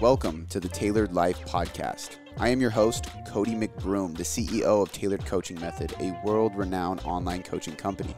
[0.00, 2.16] Welcome to the Tailored Life Podcast.
[2.38, 7.00] I am your host, Cody McBroom, the CEO of Tailored Coaching Method, a world renowned
[7.04, 8.14] online coaching company.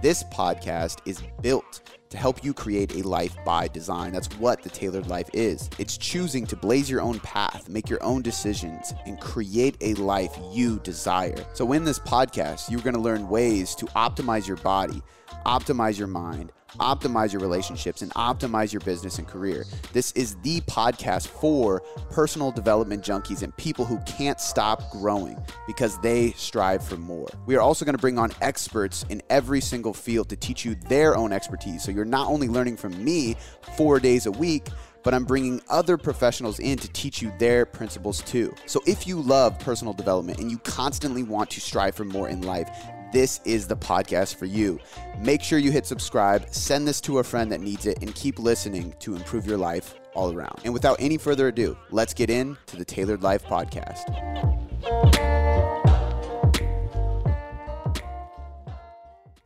[0.00, 4.14] This podcast is built to help you create a life by design.
[4.14, 5.68] That's what the tailored life is.
[5.78, 10.34] It's choosing to blaze your own path, make your own decisions, and create a life
[10.52, 11.44] you desire.
[11.52, 15.02] So, in this podcast, you're going to learn ways to optimize your body,
[15.44, 19.64] optimize your mind optimize your relationships and optimize your business and career.
[19.92, 25.98] This is the podcast for personal development junkies and people who can't stop growing because
[26.00, 27.28] they strive for more.
[27.46, 30.74] We are also going to bring on experts in every single field to teach you
[30.88, 31.82] their own expertise.
[31.82, 33.36] So you're not only learning from me
[33.76, 34.68] four days a week,
[35.06, 38.52] but I'm bringing other professionals in to teach you their principles too.
[38.66, 42.42] So if you love personal development and you constantly want to strive for more in
[42.42, 42.68] life,
[43.12, 44.78] this is the podcast for you.
[45.18, 48.38] Make sure you hit subscribe, send this to a friend that needs it, and keep
[48.38, 50.60] listening to improve your life all around.
[50.64, 54.04] And without any further ado, let's get into the Tailored Life Podcast.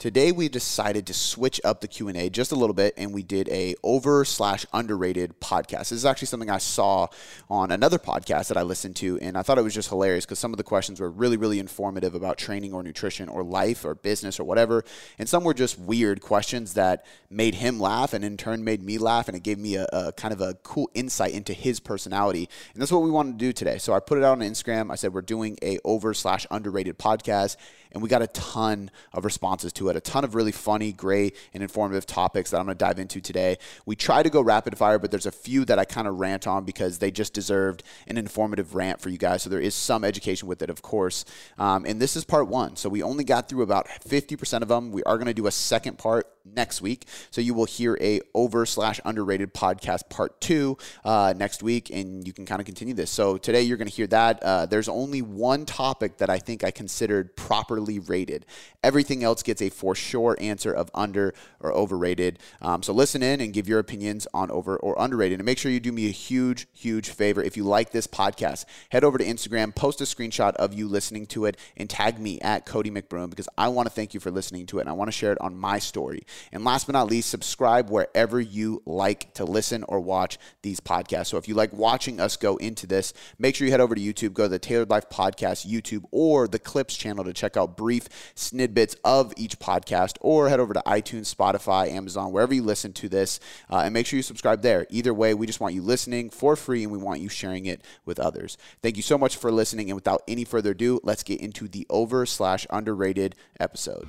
[0.01, 3.51] Today we decided to switch up the Q&A just a little bit and we did
[3.51, 5.91] a over slash underrated podcast.
[5.91, 7.09] This is actually something I saw
[7.51, 10.39] on another podcast that I listened to and I thought it was just hilarious because
[10.39, 13.95] some of the questions were really, really informative about training or nutrition or life or
[13.95, 14.87] business or whatever.
[15.19, 18.97] And some were just weird questions that made him laugh and in turn made me
[18.97, 22.49] laugh and it gave me a, a kind of a cool insight into his personality.
[22.73, 23.77] And that's what we wanted to do today.
[23.77, 24.91] So I put it out on Instagram.
[24.91, 27.57] I said we're doing a over slash underrated podcast
[27.93, 31.37] and we got a ton of responses to it, a ton of really funny, great,
[31.55, 33.59] and informative topics that I'm going to dive into today.
[33.87, 36.47] We try to go rapid fire, but there's a few that I kind of rant
[36.47, 39.43] on because they just deserved an informative rant for you guys.
[39.43, 41.25] So there is some education with it, of course.
[41.59, 42.77] Um, and this is part one.
[42.77, 44.93] So we only got through about 50% of them.
[44.93, 47.07] We are going to do a second part next week.
[47.31, 52.27] So you will hear a over slash underrated podcast part two uh, next week, and
[52.27, 53.11] you can kind of continue this.
[53.11, 54.43] So today you're going to hear that.
[54.43, 58.47] Uh, there's only one topic that I think I considered properly rated.
[58.83, 62.39] Everything else gets a for sure answer of under or overrated.
[62.61, 65.39] Um, so listen in and give your opinions on over or underrated.
[65.39, 67.43] And make sure you do me a huge, huge favor.
[67.43, 71.27] If you like this podcast, head over to Instagram, post a screenshot of you listening
[71.27, 74.31] to it, and tag me at Cody McBroom because I want to thank you for
[74.31, 76.23] listening to it and I want to share it on my story.
[76.53, 81.27] And last but not least, subscribe wherever you like to listen or watch these podcasts.
[81.27, 84.01] So if you like watching us go into this, make sure you head over to
[84.01, 87.77] YouTube, go to the Tailored Life Podcast YouTube or the Clips channel to check out
[87.77, 92.93] brief snidbits of each podcast, or head over to iTunes, Spotify, Amazon, wherever you listen
[92.95, 93.41] to this,
[93.71, 94.87] uh, and make sure you subscribe there.
[94.91, 97.83] Either way, we just want you listening for free and we want you sharing it
[98.05, 98.57] with others.
[98.83, 99.89] Thank you so much for listening.
[99.91, 104.09] And without any further ado, let's get into the over slash underrated episode.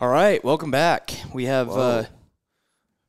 [0.00, 1.10] All right, welcome back.
[1.32, 2.04] We have uh,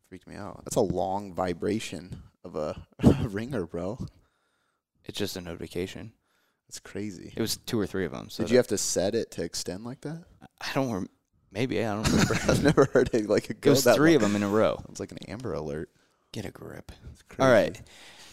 [0.08, 0.62] freaked me out.
[0.64, 2.81] That's a long vibration of a
[3.28, 3.98] ringer, bro.
[5.06, 6.14] it's just a notification.
[6.68, 7.34] That's crazy.
[7.36, 8.30] It was two or three of them.
[8.30, 10.24] So Did you have to set it to extend like that?
[10.62, 10.92] I don't.
[10.92, 11.09] Rem-
[11.52, 12.36] maybe I don't remember.
[12.48, 14.16] I've never heard it like it it was that three long.
[14.18, 14.81] of them in a row.
[14.90, 15.90] It's like an Amber Alert.
[16.31, 16.92] Get a grip.
[17.30, 17.42] crazy.
[17.42, 17.81] All right.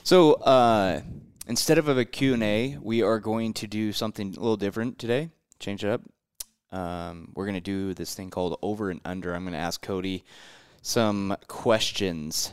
[0.05, 1.01] So uh,
[1.49, 4.99] instead of a Q and A, we are going to do something a little different
[4.99, 5.31] today.
[5.59, 6.03] Change it up.
[6.75, 9.35] Um, we're going to do this thing called over and under.
[9.35, 10.25] I'm going to ask Cody
[10.83, 12.53] some questions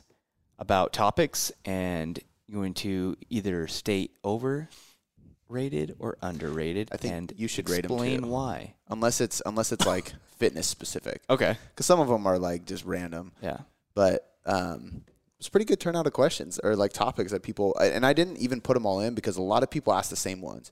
[0.59, 6.89] about topics, and you're going to either state overrated or underrated.
[6.91, 8.75] I think and you should rate 'em explain why.
[8.89, 11.57] Unless it's unless it's like fitness specific, Okay.
[11.73, 13.31] because some of them are like just random.
[13.41, 13.57] Yeah.
[13.95, 15.03] But um,
[15.39, 17.75] it's a pretty good turnout of questions or like topics that people.
[17.77, 20.15] And I didn't even put them all in because a lot of people asked the
[20.15, 20.71] same ones.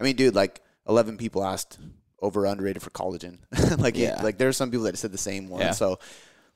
[0.00, 1.78] I mean, dude, like eleven people asked
[2.20, 3.38] over underrated for collagen.
[3.78, 4.20] like Yeah.
[4.22, 5.60] like there's some people that said the same one.
[5.60, 5.70] Yeah.
[5.72, 5.98] So.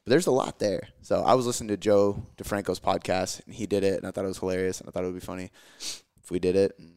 [0.04, 0.88] But there's a lot there.
[1.02, 4.24] So I was listening to Joe DeFranco's podcast, and he did it, and I thought
[4.24, 6.72] it was hilarious, and I thought it would be funny if we did it.
[6.76, 6.92] And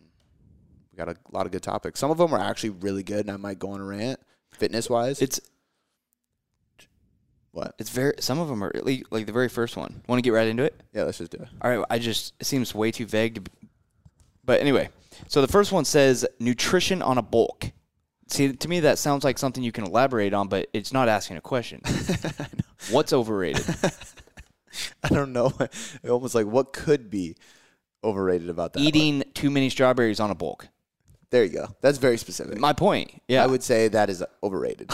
[0.91, 1.99] we got a lot of good topics.
[1.99, 4.19] Some of them are actually really good, and I might go on a rant,
[4.53, 5.21] fitness wise.
[5.21, 5.39] It's
[7.51, 7.75] what?
[7.79, 8.13] it's very.
[8.19, 10.01] Some of them are like, like the very first one.
[10.07, 10.73] Want to get right into it?
[10.93, 11.47] Yeah, let's just do it.
[11.61, 13.51] All right, I just it seems way too vague to b-
[14.43, 14.89] But anyway,
[15.27, 17.71] so the first one says nutrition on a bulk.
[18.27, 21.37] See, to me that sounds like something you can elaborate on, but it's not asking
[21.37, 21.81] a question.
[22.91, 23.63] What's overrated?
[25.03, 25.53] I don't know.
[26.09, 27.35] Almost like what could be
[28.03, 28.79] overrated about that?
[28.79, 28.87] one?
[28.87, 30.67] Eating too many strawberries on a bulk.
[31.29, 31.75] There you go.
[31.81, 32.57] That's very specific.
[32.57, 33.21] My point.
[33.27, 33.43] Yeah.
[33.43, 34.89] I would say that is overrated.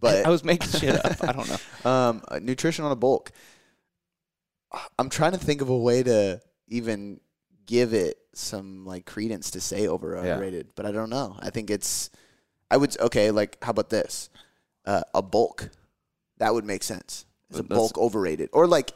[0.00, 1.22] but I was making shit up.
[1.22, 1.90] I don't know.
[1.90, 3.30] um, uh, nutrition on a bulk.
[4.98, 7.20] I'm trying to think of a way to even
[7.66, 10.32] give it some like credence to say over Yeah.
[10.32, 11.36] underrated, but I don't know.
[11.40, 12.08] I think it's.
[12.70, 13.30] I would okay.
[13.30, 14.28] Like, how about this?
[14.84, 15.70] Uh, a bulk.
[16.38, 17.24] That would make sense.
[17.50, 18.92] Is a But that's- bulk overrated or like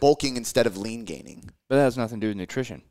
[0.00, 1.50] bulking instead of lean gaining?
[1.68, 2.82] But that has nothing to do with nutrition.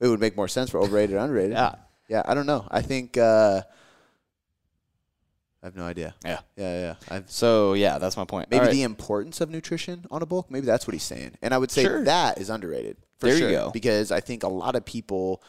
[0.00, 1.52] It would make more sense for overrated or underrated.
[1.52, 1.76] Yeah.
[2.08, 2.68] Yeah, I don't know.
[2.70, 3.62] I think uh,
[5.62, 6.14] I have no idea.
[6.24, 6.40] Yeah.
[6.56, 6.94] Yeah, yeah.
[7.08, 8.50] I've, So yeah, that's my point.
[8.50, 8.72] maybe All right.
[8.72, 10.50] the importance of nutrition on a bulk.
[10.50, 11.32] Maybe that's what he's saying.
[11.40, 12.04] And I would say Sure.
[12.04, 13.50] that is underrated for There you sure.
[13.50, 13.70] go.
[13.70, 15.42] Because I think a lot of people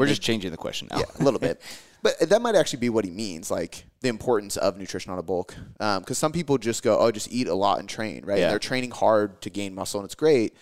[0.00, 0.98] We're they- just changing the question now.
[0.98, 1.60] yeah, a little bit.
[2.04, 5.22] But that might actually be what he means, like the importance of nutrition on a
[5.22, 5.54] bulk.
[5.80, 8.36] Um, because some people just go, oh, just eat a lot and train, right?
[8.36, 8.44] Yeah.
[8.44, 10.54] And they're training hard to gain muscle, and it's great.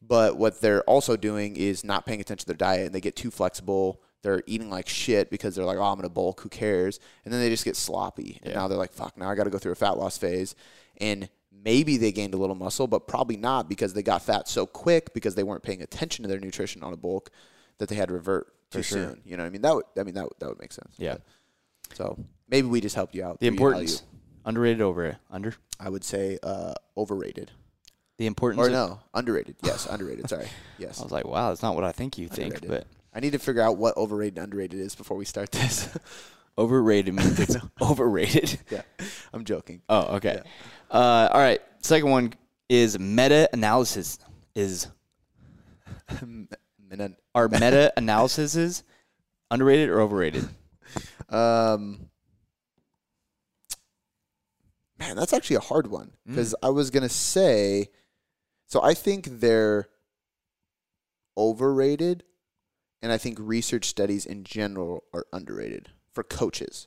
[0.00, 3.16] But what they're also doing is not paying attention to their diet, and they get
[3.16, 4.02] too flexible.
[4.22, 6.40] They're eating like shit because they're like, oh, I'm going to bulk.
[6.42, 7.00] Who cares?
[7.24, 8.38] And then they just get sloppy.
[8.44, 8.60] And Yeah.
[8.60, 10.54] now they're like, fuck, now I got to go through a fat loss phase.
[10.98, 14.64] And maybe they gained a little muscle, but probably not because they got fat so
[14.64, 17.30] quick because they weren't paying attention to their nutrition on a bulk
[17.78, 19.08] that they had to revert too sure.
[19.10, 19.20] soon.
[19.24, 19.62] You know what I mean?
[19.62, 20.94] That would, I mean, that, would- that would make sense.
[20.98, 21.16] Yeah.
[21.94, 22.18] So
[22.48, 23.40] maybe we just helped you out.
[23.40, 24.02] The importance.
[24.46, 25.54] Underrated over under.
[25.80, 27.50] I would say uh, overrated.
[28.18, 28.66] The importance.
[28.66, 29.56] Or no, underrated.
[29.62, 30.28] Yes, underrated.
[30.28, 30.46] Sorry.
[30.78, 31.00] Yes.
[31.00, 32.68] I was like, wow, that's not what I think you think, Underrated.
[32.70, 32.86] but
[33.16, 35.88] I need to figure out what overrated and underrated is before we start this.
[36.58, 38.58] overrated means it's overrated.
[38.70, 38.82] yeah.
[39.32, 39.82] I'm joking.
[39.88, 40.40] Oh, okay.
[40.90, 41.60] Uh, all right.
[41.80, 42.32] Second one
[42.68, 44.18] is meta analysis.
[44.54, 44.88] Is
[46.96, 48.82] Min- are meta analyses
[49.50, 50.48] underrated or overrated?
[51.28, 52.10] Um,
[54.98, 57.88] man, that's actually a hard one because I was gonna say,
[58.66, 59.88] so I think they're
[61.36, 62.24] overrated,
[63.02, 66.86] and I think research studies in general are underrated for coaches.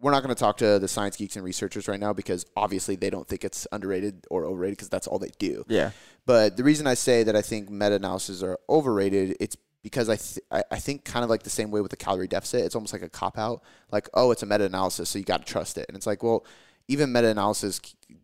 [0.00, 2.96] We're not going to talk to the science geeks and researchers right now because obviously
[2.96, 5.64] they don't think it's underrated or overrated because that's all they do.
[5.68, 5.90] Yeah.
[6.26, 10.16] But the reason I say that I think meta analyses are overrated, it's because I,
[10.16, 12.92] th- I think kind of like the same way with the calorie deficit, it's almost
[12.92, 13.62] like a cop out.
[13.90, 15.86] Like, oh, it's a meta analysis, so you got to trust it.
[15.88, 16.44] And it's like, well,
[16.88, 17.80] even meta analyses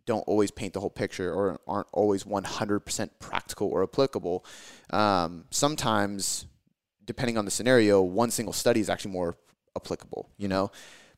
[0.06, 4.44] don't always paint the whole picture or aren't always 100% practical or applicable.
[4.90, 6.46] Um, sometimes,
[7.04, 9.36] depending on the scenario, one single study is actually more
[9.76, 10.70] applicable, you know?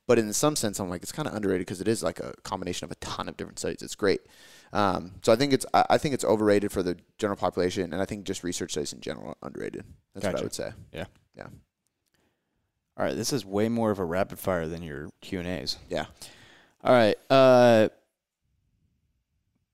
[0.09, 2.33] But in some sense, I'm like, it's kind of underrated because it is like a
[2.43, 3.83] combination of a ton of different studies.
[3.83, 4.23] It's great.
[4.73, 8.01] Um, so I think it's I I think it's overrated for the general population, and
[8.01, 9.85] I think just research studies in general are underrated.
[10.15, 10.71] That's what I would say.
[10.93, 11.05] Yeah.
[11.37, 11.49] Yeah.
[12.97, 13.15] All right.
[13.15, 15.77] This is way more of a rapid fire than your Q and A's.
[15.91, 16.07] Yeah.
[16.83, 17.17] All right.
[17.29, 17.91] Uh,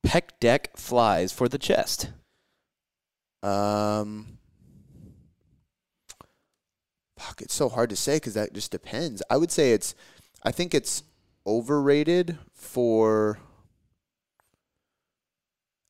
[0.04, 2.10] pec deck flies for the chest.
[3.44, 4.38] Um,
[7.18, 9.22] fuck, it's so hard to say because that just depends.
[9.30, 9.94] I would say it's,
[10.44, 11.02] I think it's
[11.46, 13.38] overrated for.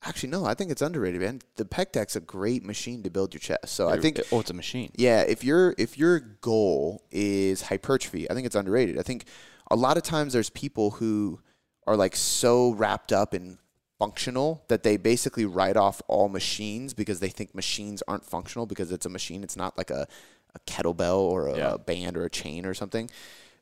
[0.06, 1.40] Actually, no, I think it's underrated, man.
[1.56, 3.68] The pec deck's a great machine to build your chest.
[3.68, 4.90] So I think Oh, it's a machine.
[4.96, 8.98] Yeah, if your if your goal is hypertrophy, I think it's underrated.
[8.98, 9.24] I think
[9.70, 11.40] a lot of times there's people who
[11.86, 13.56] are like so wrapped up in
[13.98, 18.92] functional that they basically write off all machines because they think machines aren't functional because
[18.92, 19.42] it's a machine.
[19.42, 20.06] It's not like a,
[20.54, 21.76] a kettlebell or a, Yeah.
[21.78, 23.08] band or a chain or something.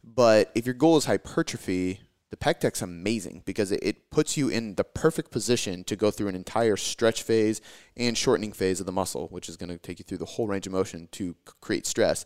[0.04, 2.00] But if your goal is hypertrophy,
[2.30, 6.10] the pec deck's amazing because it, it puts you in the perfect position to go
[6.10, 7.60] through an entire stretch phase
[7.96, 10.46] and shortening phase of the muscle, which is going to take you through the whole
[10.46, 12.24] range of motion to create stress.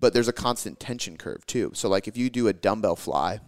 [0.00, 1.70] But there's a constant tension curve too.
[1.74, 3.40] So like if you do a dumbbell fly,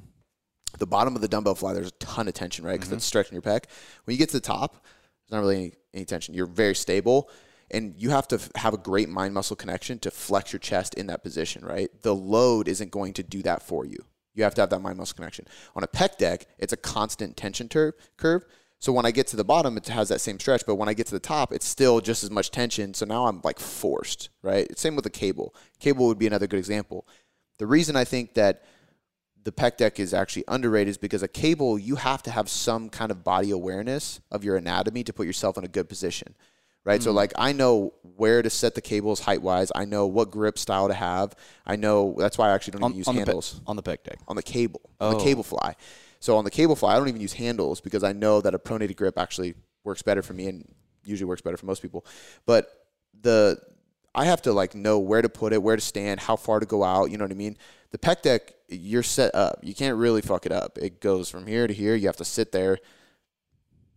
[0.78, 2.72] the bottom of the dumbbell fly, there's a ton of tension, right?
[2.72, 3.08] Because it's mm-hmm.
[3.08, 3.64] stretching your pec.
[4.04, 6.34] When you get to the top, there's not really any, any tension.
[6.34, 7.30] You're very stable,
[7.74, 11.08] and you have to have a great mind muscle connection to flex your chest in
[11.08, 11.90] that position, right?
[12.02, 13.98] The load isn't going to do that for you.
[14.34, 15.46] You have to have that mind muscle connection.
[15.76, 18.44] On a pec deck, it's a constant tension tur- curve.
[18.78, 20.94] So when I get to the bottom, it has that same stretch, but when I
[20.94, 22.94] get to the top, it's still just as much tension.
[22.94, 24.76] So now I'm like forced, right?
[24.78, 25.54] Same with the cable.
[25.80, 27.06] Cable would be another good example.
[27.58, 28.64] The reason I think that
[29.42, 32.88] the pec deck is actually underrated is because a cable you have to have some
[32.88, 36.34] kind of body awareness of your anatomy to put yourself in a good position
[36.84, 37.16] right so mm-hmm.
[37.16, 40.88] like i know where to set the cables height wise i know what grip style
[40.88, 41.34] to have
[41.66, 43.76] i know that's why i actually don't On, even use on the pe- handles on
[43.76, 44.18] the pec deck.
[44.28, 45.24] on the cable on the Oh.
[45.24, 45.74] cable fly
[46.20, 48.58] so on the cable fly i don't even use handles because i know that a
[48.58, 50.66] pronated grip actually works better for me and
[51.04, 52.04] usually works better for most people
[52.46, 52.86] but
[53.22, 53.58] the
[54.14, 56.66] I have to like know where to put it, where to stand, how far to
[56.66, 57.10] go out.
[57.10, 57.56] You know what I mean?
[57.90, 59.58] The pec deck, you're set up.
[59.62, 60.78] You can't really fuck it up.
[60.78, 61.96] It goes from here to here.
[61.96, 62.78] You have to sit there.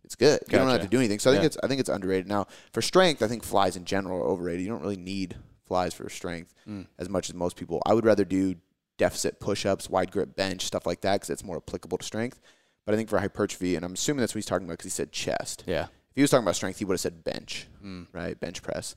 [0.08, 0.40] It's good.
[0.50, 1.18] You don't have to do anything.
[1.18, 1.46] So I think Yeah.
[1.48, 2.26] it's I think it's underrated.
[2.28, 4.62] Now for strength, I think flies in general are overrated.
[4.62, 5.36] You don't really need
[5.66, 6.86] flies for strength Mm.
[6.98, 7.82] as much as most people.
[7.84, 8.54] I would rather do
[8.96, 12.40] deficit push-ups, wide grip bench, stuff like that because it's more applicable to strength.
[12.86, 14.96] But I think for hypertrophy, and I'm assuming that's what he's talking about because he
[14.96, 15.62] said chest.
[15.66, 15.84] Yeah.
[15.84, 18.06] If he was talking about strength, he would have said bench, Mm.
[18.14, 18.40] right?
[18.40, 18.96] Bench press.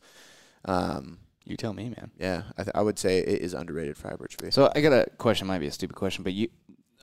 [0.63, 2.12] Um, You tell me, man.
[2.18, 4.51] yeah, I, th- I would say it is underrated for hypertrophy.
[4.51, 5.46] So I got a question.
[5.48, 6.48] Might be a stupid question, but you,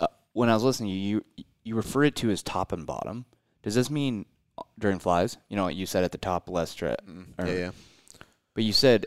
[0.00, 2.86] uh, when I was listening, to you you you refer it to as top and
[2.86, 3.26] bottom.
[3.62, 4.26] Does this mean
[4.78, 5.36] during flies.
[5.48, 6.96] You know what you said at the top less stress.
[7.38, 7.70] Yeah, yeah.
[8.54, 9.06] But you said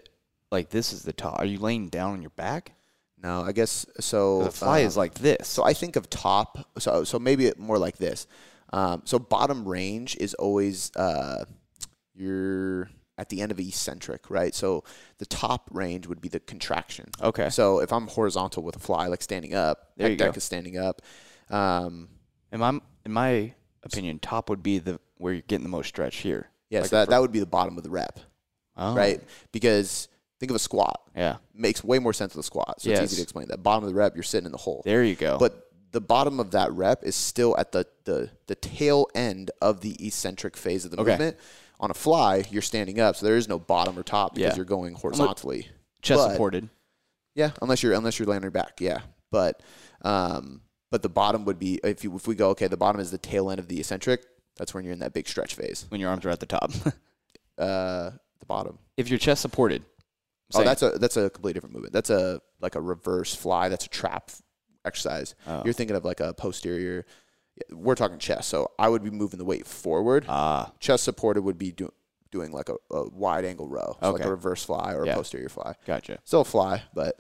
[0.51, 1.39] like this is the top.
[1.39, 2.73] Are you laying down on your back?
[3.21, 4.43] No, I guess so.
[4.45, 5.47] The fly is um, like this.
[5.47, 6.67] So I think of top.
[6.79, 8.27] So so maybe more like this.
[8.73, 11.45] Um, so bottom range is always uh,
[12.15, 14.55] you're at the end of eccentric, right?
[14.55, 14.83] So
[15.19, 17.09] the top range would be the contraction.
[17.21, 17.49] Okay.
[17.49, 20.37] So if I'm horizontal with a fly, like standing up, There deck go.
[20.37, 21.01] is standing up.
[21.49, 22.09] Um,
[22.51, 23.53] In my in my
[23.83, 26.47] opinion, top would be the where you're getting the most stretch here.
[26.69, 28.19] yes, Like that, that would be the bottom of the rep,
[28.77, 29.21] Oh, right?
[29.51, 30.07] Because
[30.39, 31.01] think of a squat.
[31.15, 31.37] Yeah.
[31.53, 32.81] Makes way more sense with a squat.
[32.81, 33.61] So it's easy to explain that.
[33.61, 34.81] Bottom of the rep, you're sitting in the hole.
[34.85, 35.37] There you go.
[35.37, 39.81] But the bottom of that rep is still at the, the, the tail end of
[39.81, 41.11] the eccentric phase of the Okay.
[41.11, 41.37] movement.
[41.79, 44.55] On a fly, you're standing up, so there is no bottom or top because Yeah.
[44.55, 45.67] you're going horizontally.
[46.01, 46.69] chest but- supported.
[47.35, 48.81] Yeah, unless you're unless you're laying on your back.
[48.81, 48.99] Yeah,
[49.31, 49.61] but
[50.01, 53.09] um, but the bottom would be if you if we go okay, the bottom is
[53.11, 54.23] the tail end of the eccentric.
[54.57, 55.85] That's when you're in that big stretch phase.
[55.89, 56.71] when your arms are at the top.
[57.57, 58.79] Uh, the bottom.
[58.97, 59.83] if you're chest supported.
[60.55, 61.93] Oh, that's a that's a completely different movement.
[61.93, 63.69] That's a like a reverse fly.
[63.69, 64.31] That's a trap
[64.83, 65.35] exercise.
[65.45, 65.61] Oh.
[65.63, 67.05] You're thinking of like a posterior.
[67.69, 70.25] We're talking chest, so I would be moving the weight forward.
[70.27, 71.93] ah chest supported would be do,
[72.31, 75.11] doing like a, a wide angle row, so like a reverse fly or Yeah.
[75.13, 75.75] a posterior fly.
[75.85, 76.17] gotcha.
[76.23, 77.19] Still a fly, but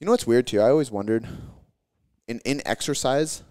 [0.00, 0.60] you know what's weird too?
[0.60, 1.26] I always wondered
[2.28, 3.42] in in exercise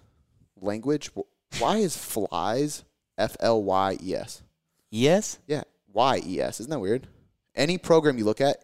[0.62, 1.12] language,
[1.60, 2.84] why is flies
[3.18, 4.42] F L Y E S?
[4.90, 5.40] Yes.
[5.48, 6.60] Yeah, Y E S.
[6.62, 7.08] Isn't that weird?
[7.56, 8.64] Any program you look at,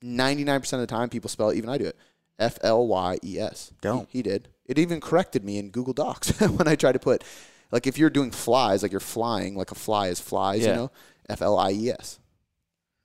[0.00, 1.56] ninety nine percent of the time people spell it.
[1.56, 1.96] Even I do it.
[2.38, 3.72] F L Y E S.
[3.82, 4.08] Don't.
[4.10, 4.48] He, he did.
[4.64, 7.24] It even corrected me in Google Docs when I tried to put,
[7.72, 10.68] like, if you're doing flies, like you're flying, like a fly is flies, Yeah.
[10.68, 10.90] you know,
[11.28, 12.18] F L I E S.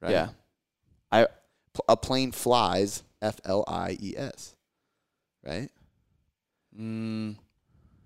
[0.01, 0.11] Right.
[0.11, 0.29] Yeah.
[1.11, 1.27] I
[1.89, 4.55] A plane flies, F L I E S.
[5.43, 5.69] Right.
[6.79, 7.35] Mm,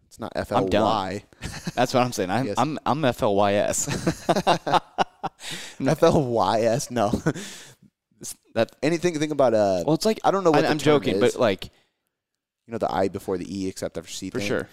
[0.08, 0.68] It's not F L.
[0.68, 1.24] Y.
[1.76, 2.30] that's what I'm saying.
[2.30, 2.56] I'm Yes.
[2.58, 3.88] I'm I'm FLYS.
[5.88, 6.92] F L Y S.
[6.92, 7.10] No.
[8.56, 9.18] that Anything.
[9.20, 9.84] Think about uh.
[9.86, 11.34] well, it's like I don't know what I, the I'm term joking, is.
[11.34, 11.66] but like
[12.68, 14.30] you know the I before the E, except after C.
[14.30, 14.48] for thing?
[14.48, 14.68] sure.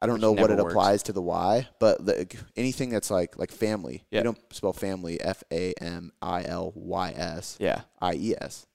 [0.00, 0.72] I don't Which know what it works.
[0.72, 4.04] applies to the Y, but like anything that's like like family.
[4.10, 4.20] Yeah.
[4.20, 7.82] You don't spell family F A M I L Y S Yeah.
[8.00, 8.66] I E S.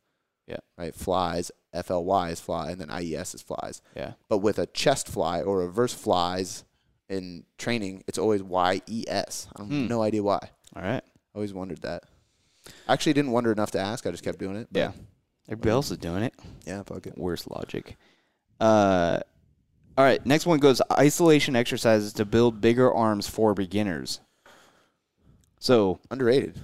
[0.48, 0.58] Yeah.
[0.78, 0.96] Right.
[0.96, 3.82] Flies F L Y is fly, and then I E S is flies.
[3.96, 4.14] Yeah.
[4.30, 6.64] But with a chest fly or reverse flies
[7.10, 9.48] in training, it's always Y E S.
[9.56, 9.88] I have Hmm.
[9.88, 10.40] no idea why.
[10.76, 11.04] All right.
[11.36, 12.04] Always wondered that.
[12.88, 14.06] Actually, didn't wonder enough to ask.
[14.08, 14.68] I just kept doing it.
[14.72, 14.92] Yeah.
[15.50, 16.34] Everybody else is doing it.
[16.66, 16.84] Yeah.
[16.84, 17.18] Fuck it.
[17.18, 17.96] Worst logic.
[18.60, 19.20] Uh,
[19.98, 20.26] all right.
[20.26, 24.20] Next one goes isolation exercises to build bigger arms for beginners.
[25.60, 26.60] So Underrated.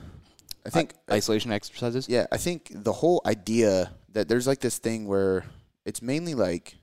[0.66, 2.08] I think isolation exercises.
[2.08, 5.46] Yeah, I think the whole idea that there's like this thing where
[5.86, 6.76] it's mainly like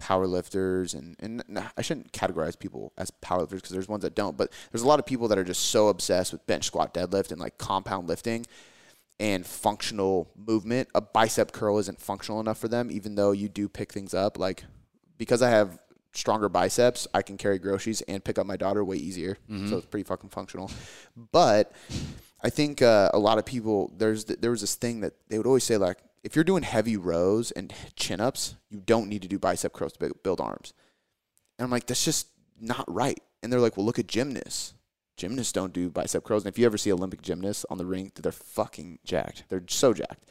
[0.00, 4.02] power lifters and and nah, I shouldn't categorize people as power lifters because there's ones
[4.02, 6.64] that don't, but there's a lot of people that are just so obsessed with bench
[6.64, 8.44] squat deadlift and like compound lifting
[9.20, 10.88] and functional movement.
[10.94, 14.38] A bicep curl isn't functional enough for them even though you do pick things up
[14.38, 14.64] like
[15.16, 15.78] because I have
[16.12, 19.36] stronger biceps, I can carry groceries and pick up my daughter way easier.
[19.50, 19.68] Mm-hmm.
[19.68, 20.70] So it's pretty fucking functional.
[21.32, 21.72] But
[22.44, 25.38] I think uh, a lot of people there's th- there was this thing that they
[25.38, 29.22] would always say like if you're doing heavy rows and chin ups, you don't need
[29.22, 30.74] to do bicep curls to build arms.
[31.58, 32.28] And I'm like that's just
[32.60, 33.18] not right.
[33.42, 34.74] And they're like, well, look at gymnasts.
[35.16, 36.44] Gymnasts don't do bicep curls.
[36.44, 39.44] And if you ever see Olympic gymnasts on the ring, they're fucking Jacked.
[39.48, 40.24] they're so jacked.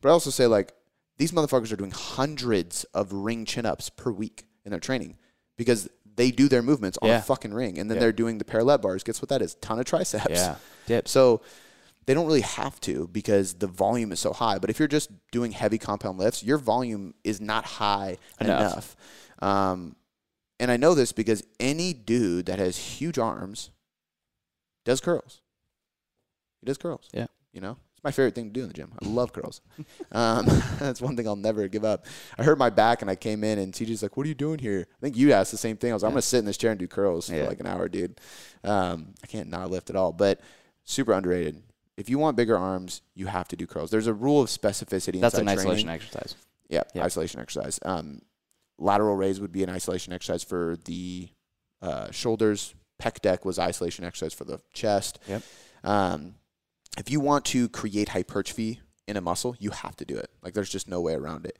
[0.00, 0.72] But I also say like
[1.18, 5.18] these motherfuckers are doing hundreds of ring chin ups per week in their training
[5.56, 7.18] because they do their movements on Yeah.
[7.18, 8.00] a fucking ring, and then Yeah.
[8.00, 9.02] they're doing the parallel bars.
[9.02, 9.54] Guess what that is?
[9.62, 10.26] Ton of triceps.
[10.28, 10.56] Yeah.
[10.86, 11.10] Dips.
[11.10, 11.40] So
[12.06, 14.58] they don't really have to because the volume is so high.
[14.58, 18.60] But if you're just doing heavy compound lifts, your volume is not high Enough.
[18.72, 18.96] enough.
[19.40, 19.96] Um,
[20.60, 23.70] and I know this because any dude that has huge arms
[24.84, 25.40] does curls.
[26.60, 27.08] He does curls.
[27.12, 27.26] Yeah.
[27.52, 28.92] You know, it's my favorite thing to do in the gym.
[29.02, 29.60] I love curls.
[30.12, 30.46] um,
[30.78, 32.06] that's one thing I'll never give up.
[32.38, 34.60] I hurt my back and I came in and TJ's like, "What are you doing
[34.60, 35.90] here?" I think you asked the same thing.
[35.90, 37.42] I was, like, "I'm gonna sit in this chair and do curls Yeah.
[37.42, 38.20] for like an hour, dude."
[38.62, 40.40] Um, I can't not lift at all, but
[40.84, 41.60] super underrated.
[41.96, 43.90] If you want bigger arms, you have to do curls.
[43.90, 45.20] There's a rule of specificity.
[45.20, 45.88] That's an isolation training.
[46.02, 46.36] exercise.
[46.68, 47.02] Yeah, Yeah.
[47.02, 47.80] isolation exercise.
[47.82, 48.22] Um,
[48.78, 51.28] lateral raise would be an isolation exercise for the
[51.82, 52.74] uh, shoulders.
[53.02, 55.18] Pec deck was isolation exercise for the chest.
[55.26, 55.42] Yep.
[55.82, 56.34] Um,
[56.98, 60.30] if you want to create hypertrophy in a muscle, you have to do it.
[60.42, 61.58] Like there's just no way around it.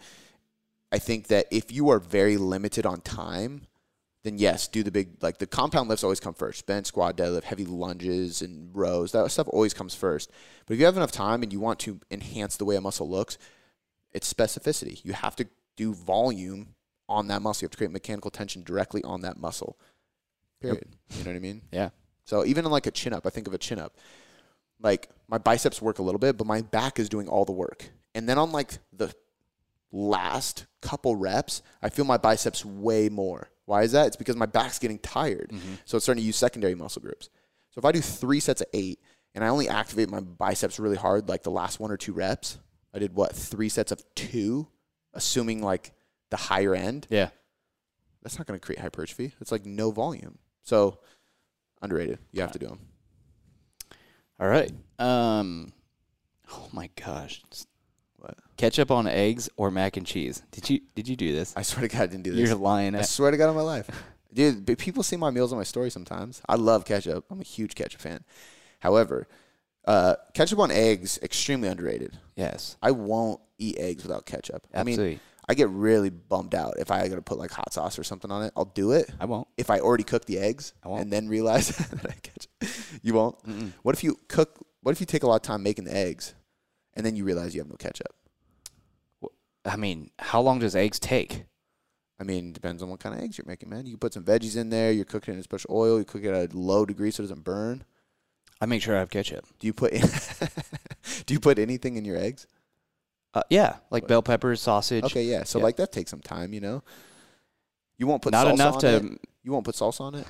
[0.90, 3.62] I think that if you are very limited on time,
[4.25, 6.66] then yes, do the big like the compound lifts always come first.
[6.66, 9.12] Bench, squat, deadlift, heavy lunges and rows.
[9.12, 10.30] That stuff always comes first.
[10.66, 13.09] But if you have enough time and you want to enhance the way a muscle
[13.09, 13.38] looks,
[14.12, 15.04] it's specificity.
[15.04, 16.75] You have to do volume
[17.09, 17.64] on that muscle.
[17.64, 19.78] You have to create mechanical tension directly on that muscle.
[20.61, 20.97] Period.
[21.11, 21.62] You know what I mean?
[21.71, 21.90] Yeah.
[22.25, 23.97] So even in like a chin up, I think of a chin up.
[24.80, 27.90] Like my biceps work a little bit, but my back is doing all the work.
[28.14, 29.12] And then on like the
[29.90, 33.49] last couple reps, I feel my biceps way more.
[33.64, 34.06] Why is that?
[34.06, 35.50] It's because my back's getting tired.
[35.52, 35.75] Mm-hmm.
[35.85, 37.28] So it's starting to use secondary muscle groups.
[37.70, 38.99] So if I do three sets of eight
[39.35, 42.58] and I only activate my biceps really hard, like the last one or two reps,
[42.94, 44.68] I did what, three sets of two,
[45.12, 45.92] assuming like
[46.30, 47.28] the higher end, Yeah.
[48.23, 49.35] that's not going to create hypertrophy.
[49.40, 50.38] It's like no volume.
[50.62, 50.99] So
[51.82, 52.18] underrated.
[52.32, 52.80] You have to do them.
[54.40, 54.73] All right.
[54.99, 55.73] Um.
[56.52, 57.42] Oh my gosh.
[58.16, 58.37] What?
[58.57, 60.42] Ketchup on eggs or mac and cheese?
[60.50, 61.52] Did you did you do this?
[61.57, 62.49] I swear to God, I didn't do this.
[62.49, 62.95] You're lying.
[62.95, 63.88] I swear to God on my life.
[64.35, 66.42] Dude, but people see my meals on my story sometimes.
[66.49, 67.25] I love ketchup.
[67.30, 68.25] I'm a huge ketchup fan.
[68.80, 69.26] However,
[69.87, 72.18] uh, ketchup on eggs, extremely underrated.
[72.37, 72.76] yes.
[72.83, 74.66] I won't eat eggs without ketchup.
[74.75, 75.21] I mean, Absolutely.
[75.49, 78.31] I get really bummed out if I got to put like hot sauce or something
[78.31, 78.52] on it.
[78.57, 79.11] I'll do it.
[79.19, 79.49] I won't.
[79.57, 81.02] If I already cooked the eggs I won't.
[81.02, 83.37] and then realize that I ketchup, you won't.
[83.83, 84.59] What if you cook?
[84.83, 86.35] What if you take a lot of time making the eggs,
[86.95, 88.14] and then you realize you have no ketchup?
[89.64, 91.45] I mean, how long does eggs take?
[92.21, 93.87] I mean, depends on what kind of eggs you're making, man.
[93.87, 94.90] You can put some veggies in there.
[94.90, 95.99] You're cooking it in a special oil.
[95.99, 97.85] You cook it at a low degree so it doesn't burn.
[98.61, 99.47] I make sure I have ketchup.
[99.59, 99.93] Do you put
[101.26, 102.47] Do you put anything in your eggs?
[103.35, 105.04] Uh, yeah, like bell peppers, sausage.
[105.04, 105.44] Okay, yeah.
[105.44, 105.64] So Yeah.
[105.64, 106.82] like that takes some time, you know.
[107.99, 108.97] You won't put Not salsa enough on to.
[108.97, 109.02] it?
[109.42, 110.26] You won't put salsa on it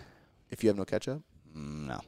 [0.51, 1.23] if you have no ketchup.
[1.55, 2.01] No.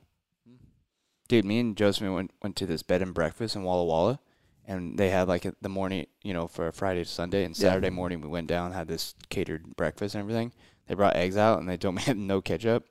[1.29, 4.19] Dude, me and Josephine went went to this bed and breakfast in Walla Walla,
[4.67, 7.69] and they had like the morning, you know, for Friday to Sunday, and Yeah.
[7.69, 10.53] Saturday morning we went down, had this catered breakfast and everything.
[10.89, 12.87] They brought eggs out, and they told me I had no ketchup.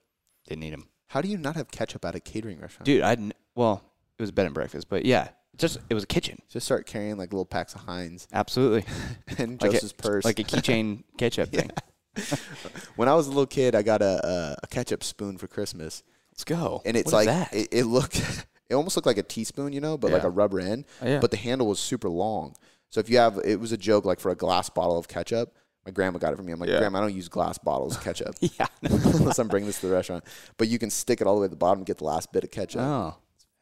[0.48, 2.86] Didn't eat them, How do you not have ketchup at a catering restaurant?
[2.86, 3.04] dude.
[3.04, 3.18] I
[3.56, 3.84] well,
[4.18, 5.30] it was bed and breakfast, but yeah,
[5.60, 6.40] just it was a kitchen.
[6.50, 8.86] Just start carrying like little packs of Heinz Absolutely,
[9.38, 10.26] and Like a- purse.
[10.26, 11.70] like a keychain ketchup thing.
[12.96, 16.04] when I was a little kid, I got a, a, a ketchup spoon for Christmas,
[16.32, 16.82] Let's go.
[16.86, 17.54] and it's What is like that?
[17.56, 20.60] it, it looked, it almost looked like a teaspoon, you know, but like a rubber
[20.60, 20.86] end.
[21.02, 21.20] Oh, yeah.
[21.20, 22.56] But the handle was super long.
[22.90, 25.56] So if you have, it was a joke like for a glass bottle of ketchup.
[25.86, 26.52] My grandma got it for me.
[26.52, 26.80] I'm like, Yeah.
[26.80, 28.68] Grandma, I don't use glass bottles of ketchup yeah.
[28.82, 30.24] unless I'm bringing this to the restaurant.
[30.58, 32.32] But you can stick it all the way to the bottom and get the last
[32.34, 32.82] bit of ketchup.
[32.82, 33.16] Oh,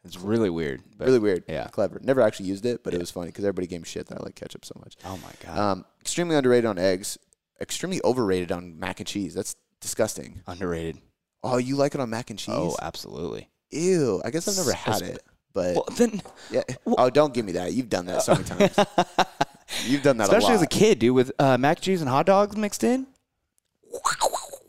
[0.04, 0.82] it's really weird.
[0.98, 1.44] Really weird.
[1.48, 1.66] yeah.
[1.68, 2.00] Clever.
[2.02, 4.22] Never actually used it, but it was funny because everybody gave me shit that I
[4.24, 4.96] like ketchup so much.
[5.04, 5.58] Oh my god.
[5.58, 7.18] Um, extremely underrated on eggs.
[7.60, 9.34] Extremely overrated on mac and cheese.
[9.34, 10.42] That's disgusting.
[10.46, 10.98] Underrated.
[11.42, 12.54] Oh, you like it on mac and cheese?
[12.56, 13.48] Oh, absolutely.
[13.70, 14.22] Ew.
[14.24, 15.22] I guess I've never had it.
[15.52, 16.62] But Well, then, yeah.
[16.86, 17.72] Oh, don't give me that.
[17.72, 18.76] You've done that so many times.
[19.86, 22.08] You've done that especially a as a kid, dude, with uh, mac and cheese and
[22.08, 23.06] hot dogs mixed in.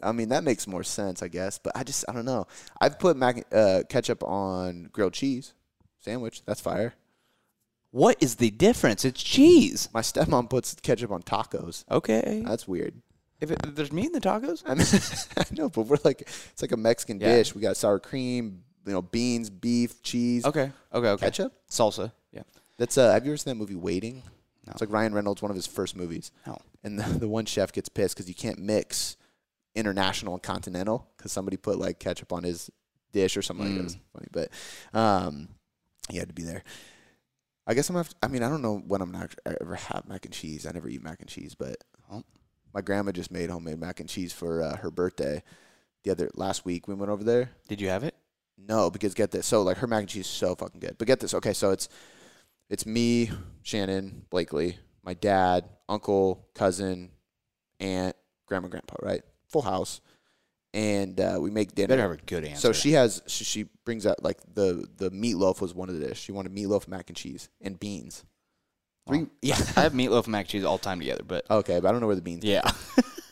[0.03, 1.57] I mean, that makes more sense, I guess.
[1.57, 2.47] But I just, I don't know.
[2.79, 5.53] I've put mac uh, ketchup on grilled cheese
[5.99, 6.41] sandwich.
[6.45, 6.93] That's fire.
[7.91, 9.03] What is the difference?
[9.03, 9.89] It's cheese.
[9.93, 11.83] My stepmom puts ketchup on tacos.
[11.89, 12.43] Okay.
[12.45, 12.93] That's weird.
[13.41, 14.85] if it, there's meat in the tacos, I mean,
[15.37, 17.35] I know, but we're like, it's like a Mexican Yeah.
[17.37, 17.55] dish.
[17.55, 21.25] We got sour cream, you know, beans, beef, cheese, okay, okay, okay.
[21.25, 21.53] ketchup.
[21.69, 22.11] salsa.
[22.31, 22.43] Yeah.
[22.77, 24.23] That's uh, have you ever seen that movie Waiting?
[24.71, 26.31] It's like Ryan Reynolds, one of his first movies.
[26.45, 26.59] No.
[26.83, 29.17] And the, the one chef gets pissed because you can't mix
[29.75, 32.69] international and continental because somebody put like ketchup on his
[33.11, 33.83] dish or something like that.
[33.85, 34.49] It's funny, but
[34.97, 35.49] um,
[36.09, 36.63] he had to be there.
[37.67, 39.75] I guess I'm gonna have to, I mean, I don't know when I'm not ever
[39.75, 40.65] have mac and cheese.
[40.65, 41.77] I never eat mac and cheese, but
[42.11, 42.23] Oh.
[42.73, 45.43] my grandma just made homemade mac and cheese for uh, her birthday.
[46.03, 47.51] The other last week we went over there.
[47.67, 48.15] Did you have it?
[48.57, 49.45] No, because get this.
[49.45, 50.97] So like her mac and cheese is so fucking good.
[50.97, 51.33] But get this.
[51.35, 51.87] Okay, so it's
[52.69, 53.29] it's me,
[53.63, 57.11] Shannon, Blakely, my dad, uncle, cousin,
[57.79, 58.15] aunt,
[58.47, 59.21] grandma, grandpa, right?
[59.49, 60.01] Full house.
[60.73, 61.87] And uh, we make dinner.
[61.87, 62.61] Better have a good answer.
[62.61, 66.07] So she has she, she brings out like the the meatloaf was one of the
[66.07, 66.19] dish.
[66.21, 68.23] She wanted meatloaf, mac and cheese, and beans.
[69.07, 71.87] Three, yeah, I have meatloaf and mac and cheese all time together, but Okay, but
[71.87, 72.43] I don't know where the beans.
[72.45, 72.61] yeah,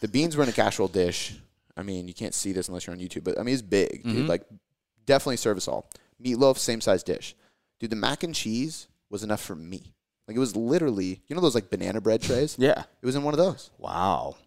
[0.01, 1.35] The beans were in a casserole dish.
[1.75, 4.01] I mean, you can't see this unless you're on YouTube, but I mean, it's big,
[4.01, 4.25] dude.
[4.25, 4.27] Mhm.
[4.27, 4.41] Like,
[5.05, 5.87] definitely serve us all.
[6.23, 7.35] Meatloaf, same size dish.
[7.79, 9.93] Dude, the mac and cheese was enough for me.
[10.27, 12.55] Like, it was literally, you know, those like banana bread trays?
[12.57, 12.79] yeah.
[12.99, 13.69] It was in one of those.
[13.77, 14.37] Wow.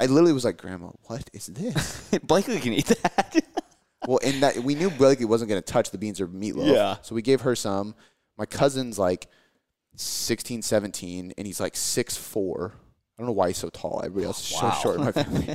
[0.00, 2.08] I literally was like, Grandma, what is this?
[2.24, 3.44] Blakely can eat that.
[4.08, 6.72] well, and that we knew Blakely wasn't going to touch the beans or meatloaf.
[6.72, 6.96] Yeah.
[7.02, 7.94] So we gave her some.
[8.36, 9.28] My cousin's like
[9.96, 12.72] 16, 17, and he's like six four.
[13.16, 14.00] I don't know why he's so tall.
[14.04, 14.72] Everybody else is Wow.
[14.72, 15.54] so short in my family.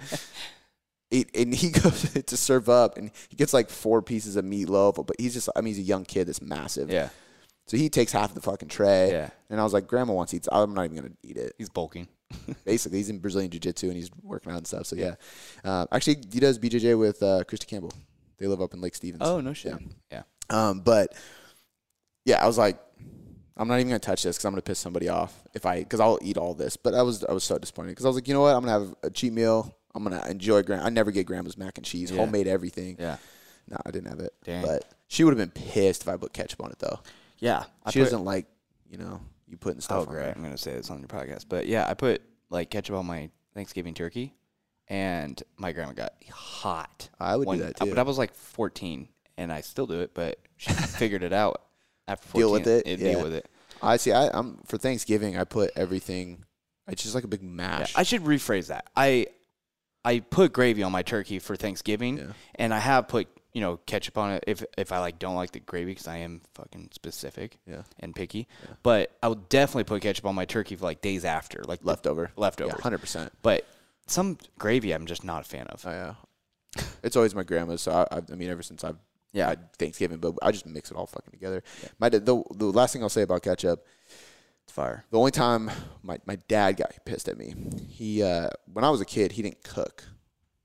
[1.12, 4.96] It, and he goes to serve up, and he gets like four pieces of meatloaf.
[5.06, 6.90] But he's just, I mean, he's a young kid that's massive.
[6.90, 7.10] yeah,
[7.68, 9.12] So he takes half of the fucking tray.
[9.12, 9.30] Yeah.
[9.50, 10.48] And I was like, Grandma wants to eat.
[10.52, 11.54] I'm not even gonna eat it.
[11.58, 12.08] he's bulking.
[12.66, 14.86] Basically, he's in Brazilian Jiu Jitsu and he's working out and stuff.
[14.86, 15.16] So yeah.
[15.64, 17.94] Uh, actually, he does BJJ with uh, Christy Campbell.
[18.38, 19.22] They live up in Lake Stevens.
[19.24, 19.74] Oh no shit.
[20.12, 20.22] Yeah.
[20.52, 20.70] Yeah.
[20.70, 21.14] Um, but
[22.26, 22.78] yeah, I was like,
[23.58, 26.00] I'm not even gonna touch this because I'm gonna piss somebody off if I because
[26.00, 26.78] I'll eat all this.
[26.78, 28.56] But I was I was so disappointed because I was like, you know what?
[28.56, 29.76] I'm gonna have a cheat meal.
[29.94, 30.84] I'm gonna enjoy grand.
[30.84, 32.18] I never get grandma's mac and cheese, Yeah.
[32.20, 32.96] homemade everything.
[33.00, 33.18] Yeah.
[33.68, 34.34] No, I didn't have it.
[34.46, 34.64] Dang.
[34.66, 37.00] But she would have been pissed if I put ketchup on it though.
[37.40, 38.46] Yeah, I she doesn't like,
[38.90, 40.36] you know, you putting Oh, stuff on great!
[40.36, 43.30] I'm gonna say this on your podcast, but yeah, I put like ketchup on my
[43.54, 44.36] Thanksgiving turkey,
[44.88, 47.10] and my grandma got hot.
[47.20, 47.90] I would do that, too.
[47.90, 49.08] But I was like 14,
[49.38, 51.62] and I still do it, but she figured it out
[52.08, 52.42] after 14.
[52.42, 52.88] Deal with it?
[52.88, 53.14] and Yeah.
[53.14, 53.50] Deal with it.
[53.82, 54.12] I see.
[54.12, 55.38] I, I'm for Thanksgiving.
[55.38, 56.44] I put everything.
[56.88, 57.96] It's just like a big Yeah, mash.
[57.96, 58.90] I should rephrase that.
[58.96, 59.28] I
[60.04, 62.26] I put gravy on my turkey for Thanksgiving, Yeah.
[62.56, 65.52] and I have put you know ketchup on it if if I like don't like
[65.52, 67.84] the gravy because I am fucking specific Yeah.
[68.00, 68.48] and picky.
[68.84, 72.32] But I will definitely put ketchup on my turkey for like days after, like leftover.
[72.36, 72.74] leftovers.
[72.78, 73.32] Yeah, hundred percent.
[73.42, 73.66] But
[74.08, 75.84] some gravy I'm just not a fan of.
[75.86, 76.14] Oh yeah.
[77.04, 77.82] It's always my grandma's.
[77.82, 78.98] So I, I, I mean, ever since I've
[79.34, 79.48] Yeah.
[79.50, 81.64] had Thanksgiving, but I just mix it all fucking together.
[82.00, 83.86] My dad- the the last thing I'll say about ketchup.
[84.66, 85.04] It's fire.
[85.10, 85.72] The only time
[86.04, 87.56] my, my dad got pissed at me,
[87.88, 90.04] he uh, when I was a kid, he didn't cook.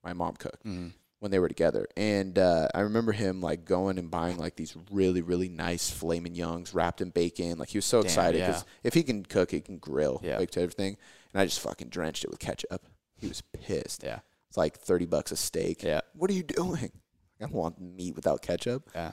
[0.03, 0.89] My mom cooked Mm-hmm.
[1.25, 4.77] When they were together, and uh, I remember him like going and buying like these
[4.91, 7.57] really really nice filet mignons wrapped in bacon.
[7.57, 8.81] Like he was so excited because yeah.
[8.83, 10.37] if he can cook, he can grill Yeah.
[10.37, 10.99] like to everything.
[11.33, 12.85] And I just fucking drenched it with ketchup.
[13.17, 14.03] He was pissed.
[14.05, 14.19] Yeah.
[14.51, 15.83] It's like thirty bucks a steak.
[15.83, 16.03] Yeah.
[16.13, 16.93] What are you doing?
[17.41, 18.91] I don't want meat without ketchup.
[18.95, 19.13] Yeah.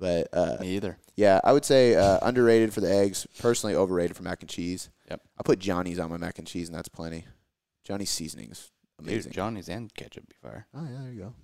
[0.00, 0.98] But uh, Me either.
[1.14, 3.24] yeah, I would say uh, underrated for the eggs.
[3.38, 4.90] Personally, overrated for mac and cheese.
[5.08, 5.20] Yep.
[5.38, 7.24] I put Johnny's on my mac and cheese, and that's plenty.
[7.84, 8.52] Johnny's seasoning
[9.02, 9.32] is Dude, amazing.
[9.32, 10.66] Johnny's and ketchup be fire.
[10.74, 11.34] oh yeah, there you go.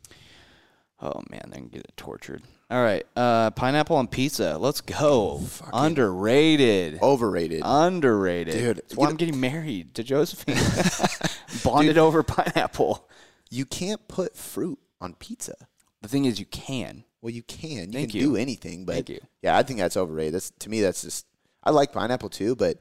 [1.01, 2.43] Oh man, they can get it tortured.
[2.71, 4.59] All right, uh, pineapple on pizza.
[4.59, 5.41] Let's go.
[5.73, 6.99] Underrated.
[7.03, 7.63] Overrated.
[7.65, 8.55] Underrated.
[8.55, 10.57] Dude, That's why I'm getting married to Josephine.
[11.65, 13.09] Bonded over pineapple.
[13.51, 15.55] you can't put fruit on pizza.
[16.03, 17.05] The thing is, you can.
[17.23, 17.87] Well, you can.
[17.93, 18.27] You Thank can you.
[18.29, 19.21] do anything, but Thank you.
[19.43, 20.35] yeah, I think that's overrated.
[20.35, 21.27] That's to me, that's just.
[21.65, 22.79] I like pineapple too, but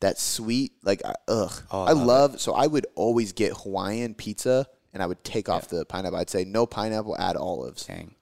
[0.00, 1.52] that sweet, like, I, ugh.
[1.70, 2.40] Oh, I I love love.
[2.40, 6.18] So I would always get Hawaiian pizza, and I would take off the pineapple.
[6.18, 7.84] I'd say no pineapple, add olives.
[7.86, 8.14] Dang.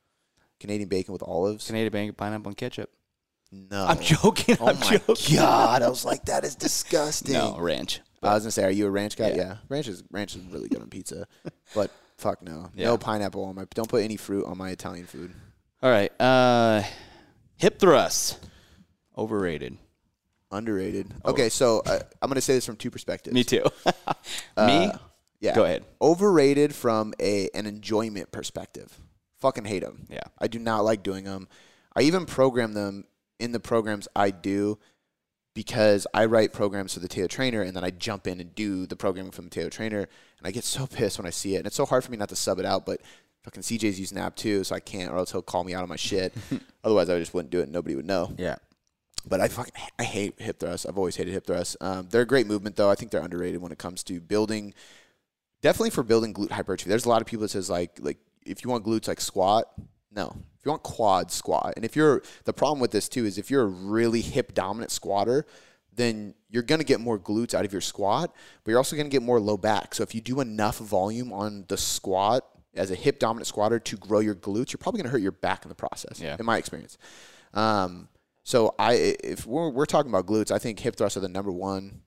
[0.60, 1.66] Canadian bacon with olives.
[1.68, 2.90] Canadian bacon, pineapple, and ketchup.
[3.52, 4.56] no, I'm joking.
[4.60, 5.36] Oh I'm my joking.
[5.36, 5.82] god!
[5.82, 7.34] I was like, that is disgusting.
[7.34, 8.00] No, ranch.
[8.22, 9.28] I was gonna say, are you a ranch guy?
[9.28, 9.36] Yeah.
[9.36, 11.26] Yeah, ranch is ranch is really good on pizza,
[11.74, 12.86] but fuck no, Yeah.
[12.86, 13.64] no pineapple on my.
[13.74, 15.32] Don't put any fruit on my Italian food.
[15.80, 16.10] All right.
[16.20, 16.82] Uh,
[17.56, 18.36] hip thrusts.
[19.16, 19.78] Overrated.
[20.50, 21.12] Underrated.
[21.24, 23.34] Okay, so uh, I'm gonna say this from two perspectives.
[23.34, 23.62] Me too.
[23.86, 24.86] Me?
[24.86, 24.98] Uh,
[25.40, 25.54] yeah.
[25.54, 25.84] Go ahead.
[26.00, 28.98] Overrated from a an enjoyment perspective.
[29.40, 30.06] Fucking hate them.
[30.08, 30.20] Yeah.
[30.38, 31.48] I do not like doing them.
[31.94, 33.04] I even program them
[33.38, 34.78] in the programs I do
[35.54, 38.86] because I write programs for the Tailored Trainer and then I jump in and do
[38.86, 40.08] the programming from the Tailored Trainer and
[40.46, 42.28] I get so pissed when I see it and it's so hard for me not
[42.30, 42.84] to sub it out.
[42.84, 43.00] But
[43.44, 45.88] fucking CJ's using app too, so I can't, or else he'll call me out on
[45.88, 46.34] my shit.
[46.84, 47.64] Otherwise, I just wouldn't do it.
[47.64, 48.32] and Nobody would know.
[48.36, 48.56] Yeah.
[49.28, 50.86] But I fucking I hate hip thrusts.
[50.86, 51.76] I've always hated hip thrusts.
[51.80, 52.90] Um, they're a great movement though.
[52.90, 54.74] I think they're underrated when it comes to building.
[55.60, 56.88] Definitely for building glute hypertrophy.
[56.88, 59.66] There's a lot of people that says like like if you want glutes like squat,
[60.12, 60.36] no.
[60.58, 63.50] If you want quad squat, and if you're the problem with this too is if
[63.50, 65.46] you're a really hip dominant squatter,
[65.94, 69.22] then you're gonna get more glutes out of your squat, but you're also gonna get
[69.22, 69.94] more low back.
[69.94, 73.96] So if you do enough volume on the squat as a hip dominant squatter to
[73.96, 76.20] grow your glutes, you're probably gonna hurt your back in the process.
[76.20, 76.36] Yeah.
[76.38, 76.98] In my experience.
[77.54, 78.08] Um,
[78.48, 81.52] so I, if we're, we're talking about glutes, I think hip thrusts are the number
[81.52, 82.00] one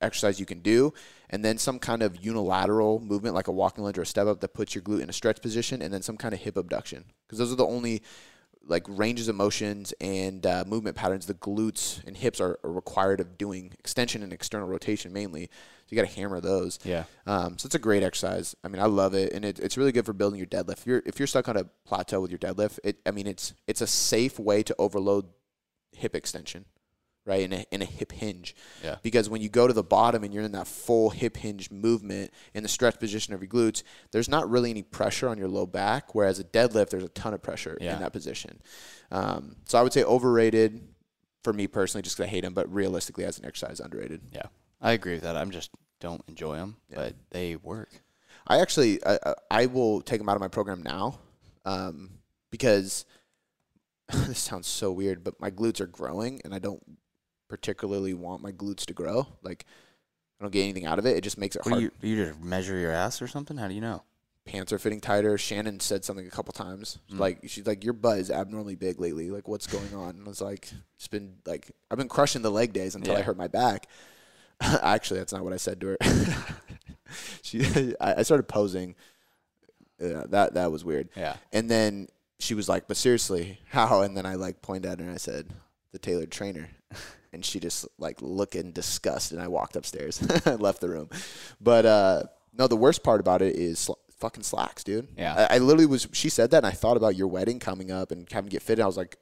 [0.00, 0.92] exercise you can do,
[1.28, 4.40] and then some kind of unilateral movement like a walking lunge or a step up
[4.40, 7.04] that puts your glute in a stretch position, and then some kind of hip abduction
[7.24, 8.02] because those are the only
[8.66, 13.20] like ranges of motions and uh, movement patterns the glutes and hips are, are required
[13.20, 15.44] of doing extension and external rotation mainly.
[15.44, 16.80] So you got to hammer those.
[16.82, 17.04] Yeah.
[17.26, 18.56] Um, so it's a great exercise.
[18.64, 20.78] I mean, I love it, and it, it's really good for building your deadlift.
[20.78, 23.54] If you're if you're stuck on a plateau with your deadlift, it, I mean, it's
[23.68, 25.26] it's a safe way to overload
[26.00, 26.64] hip extension,
[27.24, 27.42] right?
[27.42, 28.54] In a in a hip hinge.
[28.82, 28.96] Yeah.
[29.02, 32.32] Because when you go to the bottom and you're in that full hip hinge movement
[32.54, 33.82] in the stretch position of your glutes,
[34.12, 36.14] there's not really any pressure on your low back.
[36.14, 37.94] Whereas a deadlift, there's a ton of pressure Yeah.
[37.94, 38.60] in that position.
[39.10, 40.80] Um, so I would say overrated
[41.44, 44.20] for me personally, just because I hate them, but realistically, as an exercise, underrated.
[44.32, 44.46] Yeah.
[44.80, 45.36] I agree with that.
[45.36, 47.90] I'm just don't enjoy them, but they work.
[48.46, 51.18] I actually I, I- I will take them out of my program now
[51.66, 52.10] um,
[52.50, 53.04] because
[54.26, 56.82] this sounds so weird, but my glutes are growing, and I don't
[57.48, 59.26] particularly want my glutes to grow.
[59.42, 59.64] Like
[60.40, 61.16] I don't get anything out of it.
[61.16, 61.82] It just makes it What hard.
[61.82, 63.56] you, you just measure your ass or something?
[63.56, 64.04] How do you know?
[64.46, 65.36] Pants are fitting tighter.
[65.36, 66.98] Shannon said something a couple times.
[67.12, 67.18] Mm.
[67.18, 69.30] Like she's like your butt is abnormally big lately.
[69.30, 70.10] Like what's going on?
[70.10, 73.22] And I was like, it's been like I've been crushing the leg days until I
[73.22, 73.86] hurt my back.
[74.60, 75.96] Actually, that's not what I said to her.
[77.42, 78.94] she, I I started posing.
[80.00, 81.10] Yeah, that that was weird.
[81.16, 81.36] Yeah.
[81.52, 82.08] And then
[82.40, 85.18] she was like, "But seriously, how?" And then I like pointed at her and I
[85.18, 85.48] said,
[85.92, 86.68] "The tailored trainer."
[87.32, 91.08] And she just like looked in disgust, and I walked upstairs, and left the room.
[91.60, 92.22] But uh,
[92.52, 95.06] no, the worst part about it is sl- fucking slacks, dude.
[95.16, 95.46] Yeah.
[95.48, 96.08] I, I literally was.
[96.12, 98.62] She said that, and I thought about your wedding coming up and having to get
[98.62, 98.74] fit.
[98.80, 99.16] And I was like,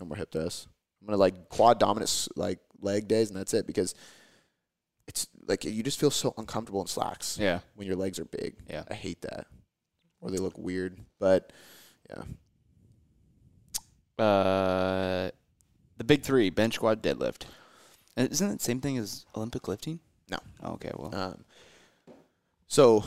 [0.00, 0.66] no more hip thrusts.
[1.00, 3.94] I'm gonna like quad dominant like leg days, and that's it because
[5.06, 7.60] it's like you just feel so uncomfortable in slacks Yeah.
[7.76, 8.56] when your legs are big.
[8.68, 8.82] Yeah.
[8.90, 9.46] I hate that,
[10.20, 10.98] or they look weird.
[11.20, 11.52] But
[12.10, 12.22] yeah,
[14.18, 15.30] Uh,
[15.96, 17.44] the big three: bench, squat, deadlift.
[18.16, 20.00] Uh, Isn't that the same thing as Olympic lifting?
[20.30, 20.38] No.
[20.64, 20.90] Okay.
[20.94, 21.14] Well.
[21.14, 21.44] Um,
[22.68, 23.04] so,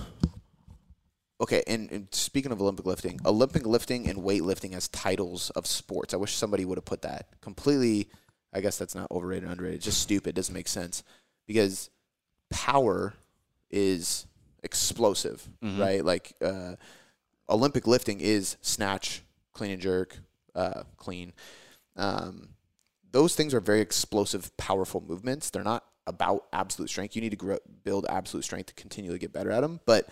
[1.41, 6.13] okay, and, and speaking of Olympic lifting, Olympic lifting and weightlifting as titles of sports.
[6.13, 8.09] I wish somebody would have put that completely.
[8.53, 9.77] I guess that's not overrated, or underrated.
[9.77, 10.29] It's just stupid.
[10.29, 11.03] It doesn't make sense
[11.45, 11.89] because
[12.49, 13.13] power
[13.69, 14.25] is
[14.63, 15.79] explosive, Mhm.
[15.79, 16.05] right?
[16.05, 16.75] Like uh,
[17.49, 20.17] Olympic lifting is snatch, clean and jerk,
[20.55, 21.33] uh, clean.
[21.95, 22.49] Um,
[23.11, 25.49] those things are very explosive, powerful movements.
[25.49, 27.15] They're not about absolute strength.
[27.15, 29.79] You need to grow, build absolute strength to continually get better at them.
[29.85, 30.09] But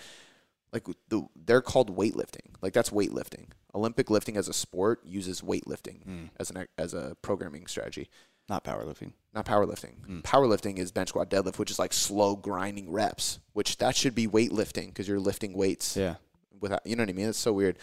[0.71, 2.55] like the, they're called weightlifting.
[2.61, 3.47] Like that's weightlifting.
[3.75, 6.29] Olympic lifting as a sport uses weightlifting Mm.
[6.39, 8.07] as an as a programming strategy,
[8.47, 9.13] Not powerlifting.
[9.33, 9.95] not powerlifting.
[10.07, 10.21] Mm.
[10.23, 14.27] Powerlifting is bench squat deadlift, which is like slow grinding reps, which that should be
[14.27, 16.15] weightlifting because you're lifting weights Yeah.
[16.63, 17.29] Without you know what I mean.
[17.29, 17.77] It's so weird.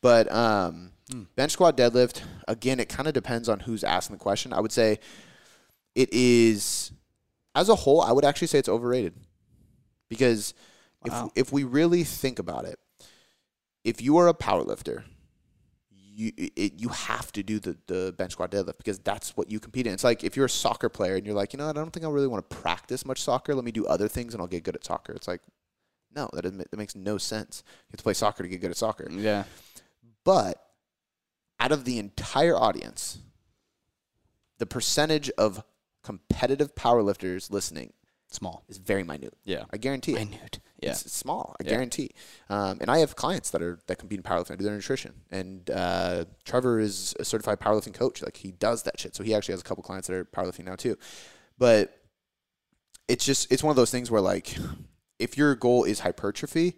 [0.00, 1.22] But um, Hmm.
[1.36, 4.52] bench squat deadlift again, it kind of depends on who's asking the question.
[4.52, 4.98] I would say
[5.94, 6.90] it is
[7.54, 8.00] as a whole.
[8.00, 9.14] I would actually say it's overrated
[10.08, 10.54] because
[11.06, 11.30] Wow.
[11.34, 12.78] if if we really think about it,
[13.84, 15.02] if you are a powerlifter,
[15.90, 19.58] you it, you have to do the, the bench squat deadlift because that's what you
[19.60, 19.92] compete in.
[19.92, 21.92] It's like if you're a soccer player and you're like, you know, what, I don't
[21.92, 23.54] think I really want to practice much soccer.
[23.54, 25.12] Let me do other things and I'll get good at soccer.
[25.12, 25.40] It's like,
[26.14, 27.62] no, that that makes no sense.
[27.66, 29.08] You have to play soccer to get good at soccer.
[29.10, 29.44] Yeah.
[30.24, 30.62] But
[31.58, 33.18] out of the entire audience,
[34.58, 35.64] the percentage of
[36.02, 37.92] competitive powerlifters listening
[38.30, 38.64] Small.
[38.68, 39.34] is very minute.
[39.44, 39.64] Yeah.
[39.72, 40.28] I guarantee it.
[40.30, 40.58] Minute.
[40.80, 40.90] Yeah.
[40.90, 41.54] It's, it's small.
[41.60, 41.70] I Yeah.
[41.70, 42.10] guarantee.
[42.48, 44.52] Um, and I have clients that are that compete in powerlifting.
[44.52, 48.22] I do their nutrition, and uh, Trevor is a certified powerlifting coach.
[48.22, 49.14] Like he does that shit.
[49.14, 50.96] So he actually has a couple clients that are powerlifting now too.
[51.58, 51.96] But
[53.08, 54.56] it's just it's one of those things where like
[55.22, 56.76] if your goal is hypertrophy.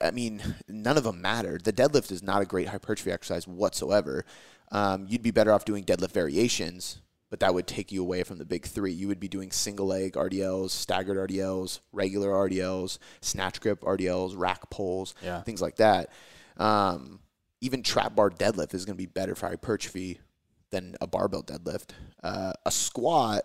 [0.00, 1.58] I- mean, none of them matter.
[1.62, 4.24] The deadlift is not a great hypertrophy exercise whatsoever.
[4.72, 8.38] Um, you'd be better off doing deadlift variations, but that would take you away from
[8.38, 8.92] the big three.
[8.92, 14.70] You would be doing single leg RDLs, staggered RDLs, regular RDLs, snatch grip RDLs, rack
[14.70, 15.42] pulls, Yeah.
[15.42, 16.10] things like that.
[16.56, 17.20] Um,
[17.60, 20.20] even trap bar deadlift is going to be better for hypertrophy
[20.70, 21.90] than a barbell deadlift.
[22.22, 23.44] Uh, a squat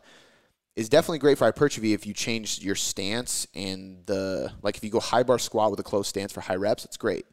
[0.76, 4.90] is definitely great for hypertrophy if you change your stance and the like if you
[4.90, 7.26] go high bar squat with a close stance for high reps, it's great.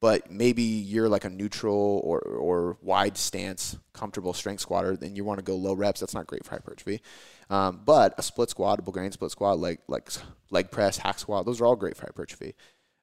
[0.00, 5.24] But maybe you're like a neutral or or wide stance, comfortable strength squatter, then you
[5.24, 6.00] want to go low reps.
[6.00, 7.02] That's not great for hypertrophy.
[7.48, 10.10] Um, but a split squat, a Bulgarian split squat, leg like
[10.50, 12.54] leg press, hack squat, those are all great for hypertrophy.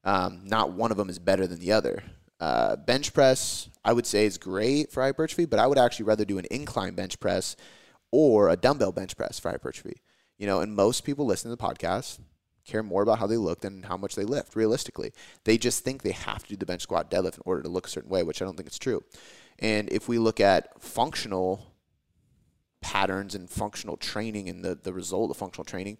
[0.04, 2.04] Um, not one of them is better than the other.
[2.40, 6.24] Uh, bench press, I would say, is great for hypertrophy, but I would actually rather
[6.24, 7.56] do an incline bench press
[8.12, 10.02] or a dumbbell bench press for hypertrophy.
[10.38, 12.20] You know, and most people listening to the podcast
[12.66, 14.56] care more about how they look than how much they lift.
[14.56, 15.14] Realistically,
[15.46, 17.88] they just think they have to do the bench squat deadlift in order to look
[17.88, 19.04] a certain way, which I don't think it's true.
[19.60, 21.74] And if we look at functional
[22.82, 25.98] patterns and functional training and the, the result of functional training,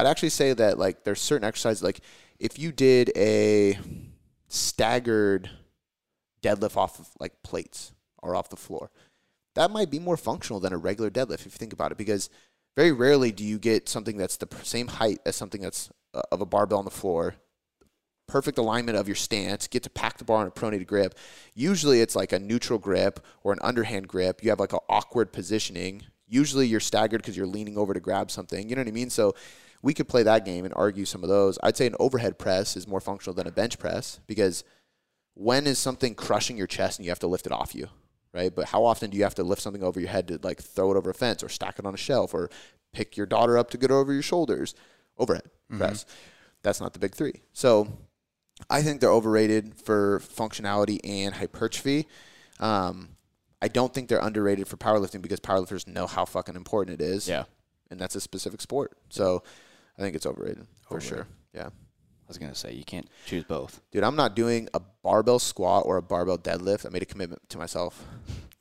[0.00, 2.00] I'd actually say that like there's certain exercises like
[2.40, 3.78] if you did a
[4.48, 5.50] staggered
[6.42, 8.90] deadlift off of like plates or off the floor,
[9.54, 12.30] that might be more functional than a regular deadlift if you think about it because
[12.76, 16.40] very rarely do you get something that's the same height as something that's uh, of
[16.40, 17.34] a barbell on the floor
[18.26, 21.14] perfect alignment of your stance get to pack the bar in a pronated grip.
[21.54, 24.42] Usually it's like a neutral grip or an underhand grip.
[24.42, 26.02] You have like an awkward positioning.
[26.26, 29.10] Usually you're staggered because you're leaning over to grab something you know what i mean?
[29.10, 29.34] So
[29.82, 31.58] we could play that game and argue some of those.
[31.62, 34.64] I'd say an overhead press is more functional than a bench press because
[35.34, 37.88] when is something crushing your chest and you have to lift it off you
[38.34, 38.54] right?
[38.54, 40.90] But how often do you have to lift something over your head to like throw
[40.90, 42.50] it over a fence or stack it on a shelf or
[42.92, 44.74] pick your daughter up to get over your shoulders?
[45.16, 46.04] Overhead press.
[46.62, 47.42] That's not the big three.
[47.52, 47.88] So
[48.68, 52.06] I think they're overrated for functionality and hypertrophy.
[52.60, 53.10] Um,
[53.62, 57.28] I don't think they're underrated for powerlifting because powerlifters know how fucking important it is.
[57.28, 57.44] Yeah.
[57.90, 58.96] And that's a specific sport.
[59.08, 59.42] So
[59.98, 61.26] I think it's overrated for sure.
[61.54, 61.68] Yeah.
[62.34, 63.80] Was gonna say you can't choose both.
[63.92, 66.84] Dude, I'm not doing a barbell squat or a barbell deadlift.
[66.84, 68.04] I made a commitment to myself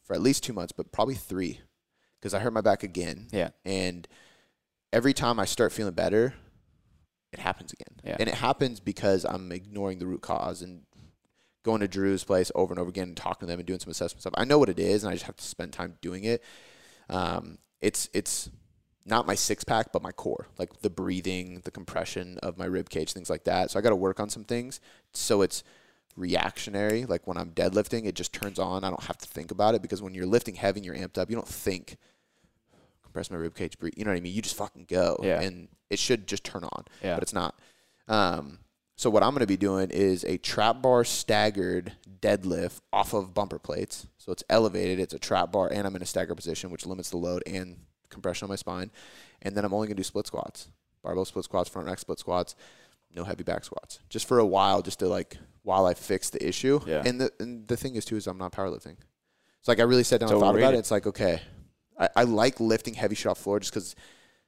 [0.03, 1.61] for at least two months, but probably three,
[2.19, 3.27] because I hurt my back again.
[3.31, 3.49] Yeah.
[3.65, 4.07] And
[4.91, 6.35] every time I start feeling better,
[7.31, 7.99] it happens again.
[8.03, 8.17] Yeah.
[8.19, 10.83] And it happens because I'm ignoring the root cause and
[11.63, 13.89] going to Drew's place over and over again and talking to them and doing some
[13.89, 14.33] assessment stuff.
[14.35, 16.43] I know what it is, and I just have to spend time doing it.
[17.09, 18.49] Um, it's it's
[19.05, 22.89] not my six pack, but my core, like the breathing, the compression of my rib
[22.89, 23.69] cage, things like that.
[23.71, 24.79] So I got to work on some things
[25.13, 25.63] so it's
[26.15, 27.05] reactionary.
[27.05, 28.83] Like when I'm deadlifting, it just turns on.
[28.83, 31.17] I don't have to think about it because when you're lifting heavy and you're amped
[31.17, 31.97] up, you don't think
[33.03, 33.93] compress my rib cage, breathe.
[33.97, 34.33] You know what I mean?
[34.33, 35.41] You just fucking go, Yeah.
[35.41, 37.15] and it should just turn on, Yeah.
[37.15, 37.59] but it's not.
[38.07, 38.59] Um,
[38.95, 43.33] so what I'm going to be doing is a trap bar staggered deadlift off of
[43.33, 44.07] bumper plates.
[44.17, 44.99] So it's elevated.
[44.99, 47.77] It's a trap bar, and I'm in a stagger position, which limits the load and
[48.13, 48.91] compression on my spine.
[49.41, 50.69] And then I'm only going to do split squats,
[51.03, 52.55] barbell split squats, front rack split squats,
[53.15, 56.45] no heavy back squats, just for a while, just to like while I fix the
[56.45, 56.79] issue.
[56.85, 57.03] Yeah.
[57.05, 58.97] And the and the thing is too is I'm not powerlifting.
[59.61, 60.77] So like I really sat down It's and thought about it.
[60.77, 61.41] It's like okay,
[61.99, 63.95] I, I like lifting heavy shit off the floor just because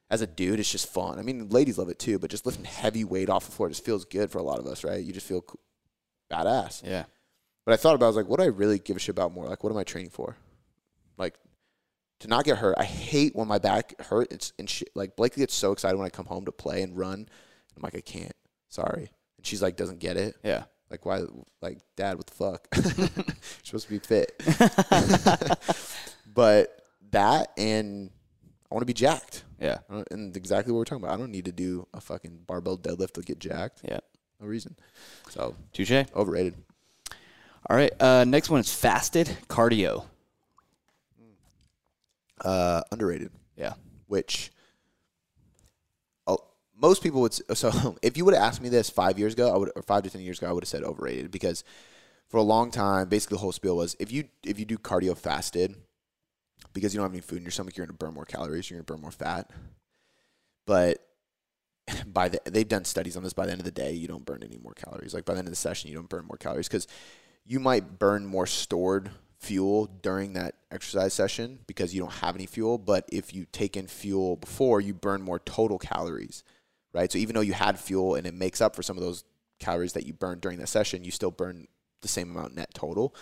[0.10, 1.18] as a dude, it's just fun.
[1.18, 3.84] I mean, ladies love it too, but just lifting heavy weight off the floor just
[3.84, 5.04] feels good for a lot of us, right?
[5.04, 5.44] You just feel
[6.32, 6.84] badass.
[6.86, 7.06] Yeah.
[7.66, 9.10] But I thought about, it, I was like, what do I really give a shit
[9.10, 9.48] about more?
[9.48, 10.38] Like, what am I training for?
[11.18, 11.34] Like,
[12.20, 12.76] to not get hurt.
[12.78, 14.90] I hate when my back hurts It's and shit.
[14.96, 17.28] Like Blake gets so excited when I come home to play and run.
[17.76, 18.36] I'm like, I can't.
[18.70, 19.12] Sorry.
[19.38, 20.36] And she's like, doesn't get it.
[20.44, 20.64] Yeah.
[20.90, 21.22] Like, why?
[21.62, 22.68] Like, Dad, what the fuck?
[22.98, 23.10] You're
[23.64, 24.32] supposed to be fit.
[26.34, 28.12] but that and
[28.70, 29.44] I want to be jacked.
[29.60, 29.80] Yeah.
[30.12, 31.14] And exactly what we're talking about.
[31.14, 33.82] I don't need to do a fucking barbell deadlift to get jacked.
[33.84, 34.00] Yeah.
[34.40, 34.76] No reason.
[35.30, 36.06] So Touche.
[36.16, 36.56] overrated.
[37.70, 37.92] All right.
[38.00, 40.06] Uh, next one is fasted cardio.
[42.44, 43.32] Uh, underrated.
[43.56, 43.74] Yeah.
[44.08, 44.52] Which
[46.76, 47.36] most people would.
[47.56, 50.04] So if you would have asked me this five years ago, I would, or five
[50.04, 51.64] to ten years ago, I would have said overrated because
[52.28, 55.18] for a long time, basically the whole spiel was if you if you do cardio
[55.18, 55.76] fasted
[56.74, 58.70] because you don't have any food in your stomach, you're going to burn more calories,
[58.70, 59.50] you're going to burn more fat.
[60.66, 61.00] But
[62.08, 63.34] by the they've done studies on this.
[63.34, 65.14] By the end of the day, you don't burn any more calories.
[65.14, 66.88] Like by the end of the session, you don't burn more calories because
[67.46, 72.46] you might burn more stored fuel during that exercise session because you don't have any
[72.46, 72.78] fuel.
[72.78, 76.44] But if you take in fuel before, you burn more total calories,
[76.94, 77.12] right?
[77.12, 79.24] So even though you had fuel and it makes up for some of those
[79.60, 81.68] calories that you burned during that session, you still burn
[82.02, 83.16] the same amount net total.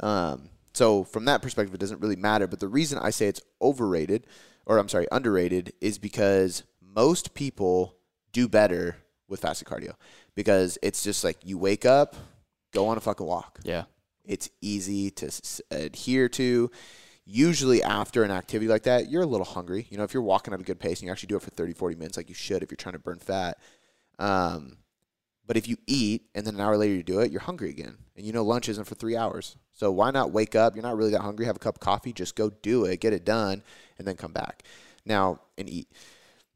[0.00, 2.46] Um, so from that perspective, it doesn't really matter.
[2.46, 4.26] But the reason I say it's overrated,
[4.66, 7.96] or I'm sorry, underrated, is because most people
[8.32, 8.96] do better
[9.28, 9.94] with fasted cardio
[10.34, 12.16] because it's just like you wake up,
[12.72, 13.60] go on a fucking walk.
[13.62, 13.84] Yeah.
[14.24, 15.30] It's easy to
[15.70, 16.70] adhere to.
[17.26, 19.86] Usually after an activity like that, you're a little hungry.
[19.90, 21.50] You know, if you're walking at a good pace and you actually do it for
[21.50, 23.58] 30, 40 minutes like you should if you're trying to burn fat.
[24.18, 24.76] Um,
[25.46, 27.96] but if you eat and then an hour later you do it, you're hungry again.
[28.16, 29.56] And you know lunch isn't for three hours.
[29.72, 30.74] So why not wake up?
[30.74, 31.46] You're not really that hungry.
[31.46, 32.12] Have a cup of coffee.
[32.12, 33.62] Just go do it, get it done,
[33.98, 34.62] and then come back.
[35.04, 35.88] Now and eat.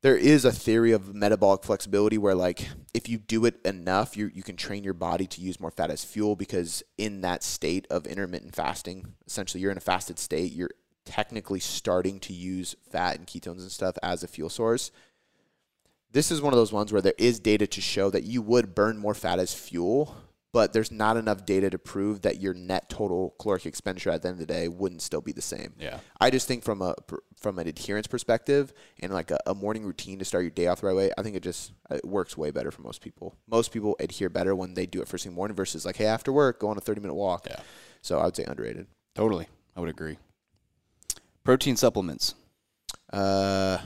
[0.00, 4.30] There is a theory of metabolic flexibility where like if you do it enough, you
[4.32, 7.86] you can train your body to use more fat as fuel because in that state
[7.90, 10.70] of intermittent fasting, essentially you're in a fasted state, you're
[11.04, 14.92] technically starting to use fat and ketones and stuff as a fuel source.
[16.12, 18.74] This is one of those ones where there is data to show that you would
[18.74, 20.16] burn more fat as fuel,
[20.52, 24.28] but there's not enough data to prove that your net total caloric expenditure at the
[24.28, 25.74] end of the day wouldn't still be the same.
[25.78, 26.00] Yeah.
[26.20, 26.94] I just think from a
[27.36, 30.80] from an adherence perspective and like a, a morning routine to start your day off
[30.80, 33.36] the right way, I think it just it works way better for most people.
[33.46, 35.96] Most people adhere better when they do it first thing in the morning versus like,
[35.96, 37.46] hey, after work, go on a 30 minute walk.
[37.48, 37.60] Yeah.
[38.00, 38.86] So I would say underrated.
[39.14, 39.48] Totally.
[39.76, 40.16] I would agree.
[41.44, 42.34] Protein supplements.
[43.12, 43.78] Uh,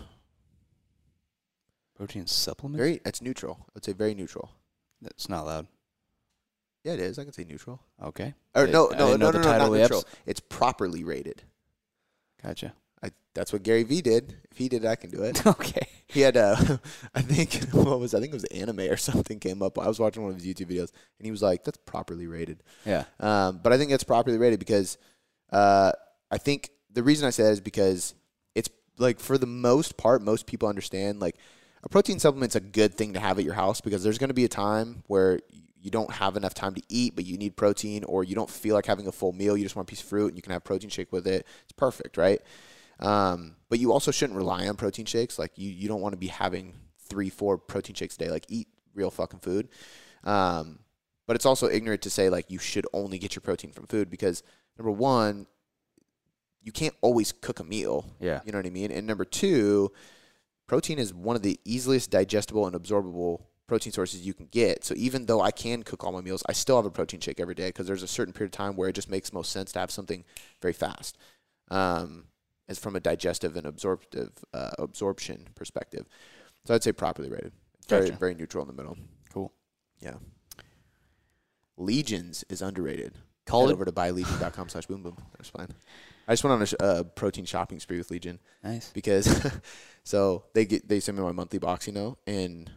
[1.96, 2.78] Protein supplements?
[2.78, 3.58] very it's neutral.
[3.60, 4.50] I would say very neutral.
[5.00, 5.66] That's not loud.
[6.84, 7.18] Yeah, it is.
[7.18, 7.80] I can say neutral.
[8.02, 8.34] Okay.
[8.54, 10.04] Or no, I no, no, no, no, not neutral.
[10.26, 11.42] It's properly rated.
[12.42, 12.74] Gotcha.
[13.02, 14.36] I, that's what Gary Vee did.
[14.50, 15.46] If he did it, I can do it.
[15.46, 15.86] okay.
[16.06, 16.56] He had, uh,
[17.14, 19.78] I think, what was I think it was anime or something came up.
[19.78, 22.62] I was watching one of his YouTube videos, and he was like, "That's properly rated."
[22.84, 23.04] Yeah.
[23.20, 24.98] Um, but I think that's properly rated because
[25.52, 25.92] uh,
[26.30, 28.14] I think the reason I say that is because
[28.54, 28.68] it's
[28.98, 31.36] like for the most part, most people understand like
[31.82, 34.34] a protein supplement's a good thing to have at your house because there's going to
[34.34, 35.40] be a time where
[35.82, 38.74] you don't have enough time to eat, but you need protein, or you don't feel
[38.74, 39.56] like having a full meal.
[39.56, 41.44] You just want a piece of fruit, and you can have protein shake with it.
[41.64, 42.40] It's perfect, right?
[43.00, 45.38] Um, but you also shouldn't rely on protein shakes.
[45.38, 46.74] Like you, you don't want to be having
[47.08, 48.30] three, four protein shakes a day.
[48.30, 49.68] Like eat real fucking food.
[50.22, 50.78] Um,
[51.26, 54.08] but it's also ignorant to say like you should only get your protein from food
[54.08, 54.42] because
[54.78, 55.46] number one,
[56.62, 58.06] you can't always cook a meal.
[58.20, 58.40] Yeah.
[58.44, 58.92] You know what I mean?
[58.92, 59.90] And number two,
[60.68, 63.42] protein is one of the easiest digestible and absorbable
[63.72, 64.84] protein sources you can get.
[64.84, 67.40] So even though I can cook all my meals, I still have a protein shake
[67.40, 69.72] every day because there's a certain period of time where it just makes most sense
[69.72, 70.24] to have something
[70.60, 71.16] very fast.
[71.70, 72.24] Um,
[72.68, 76.06] as from a digestive and absorptive uh, absorption perspective.
[76.66, 77.52] So I'd say properly rated.
[77.88, 78.18] Very Gotcha.
[78.18, 78.98] very neutral in the middle.
[79.32, 79.54] Cool.
[80.02, 80.16] Yeah.
[81.78, 83.14] Legions is underrated.
[83.46, 85.16] Call Head it- over to buylegion.com slash boom boom.
[85.38, 85.68] That's fine.
[86.28, 88.90] I just went on a sh- uh, protein shopping spree with Legion Nice.
[88.92, 89.50] because
[90.04, 92.70] so they get they send me my monthly box, you know, and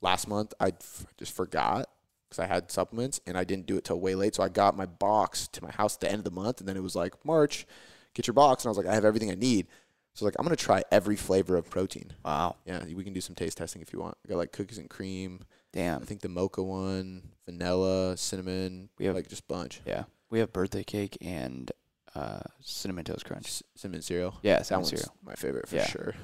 [0.00, 1.88] last month I f- just forgot
[2.28, 4.76] because I had supplements and I didn't do it till way late, so I got
[4.76, 6.96] my box to my house at the end of the month, and then it was
[6.96, 7.66] like March,
[8.14, 9.66] get your box, and I was like, I have everything I need,
[10.14, 12.12] so like I'm gonna try every flavor of protein.
[12.24, 12.56] Wow.
[12.64, 14.16] Yeah, we can do some taste testing if you want.
[14.24, 15.44] I got like cookies and cream.
[15.72, 16.00] Damn.
[16.00, 18.88] I think the mocha one, vanilla, cinnamon.
[18.98, 19.82] We have- like just bunch.
[19.86, 20.04] Yeah.
[20.30, 21.70] We have birthday cake and
[22.14, 23.46] uh, cinnamon toast crunch.
[23.52, 24.34] C- cinnamon cereal.
[24.42, 25.14] Yeah, That cinnamon one's cereal.
[25.22, 25.86] my favorite for Yeah.
[25.86, 26.14] sure.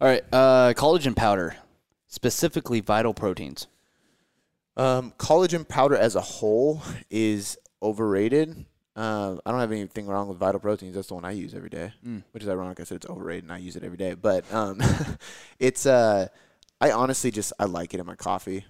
[0.00, 0.22] All right.
[0.32, 1.56] Uh, collagen powder,
[2.14, 3.66] specifically vital proteins.
[4.76, 8.66] Um, collagen powder as a whole is overrated.
[8.96, 10.94] Uh, I don't have anything wrong with Vital Proteins.
[10.94, 12.22] That's the one I use every day, Mm.
[12.30, 12.78] which is ironic.
[12.78, 14.14] I said it's overrated, and I use it every day.
[14.14, 14.80] But um,
[15.58, 16.28] it's uh,
[16.80, 18.64] I honestly just I like it in my coffee.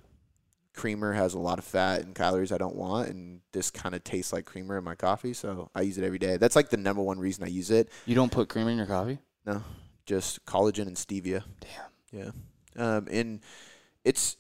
[0.73, 4.03] Creamer has a lot of fat and calories I don't want, and this kind of
[4.03, 6.37] tastes like creamer in my coffee, so I use it every day.
[6.39, 7.91] That's like the number one reason I use it.
[8.07, 9.19] You don't put cream in your coffee?
[9.47, 9.63] No,
[10.07, 11.45] just collagen and stevia.
[11.61, 12.21] Damn.
[12.25, 12.31] Yeah.
[12.77, 13.41] Um, and
[14.05, 14.37] it's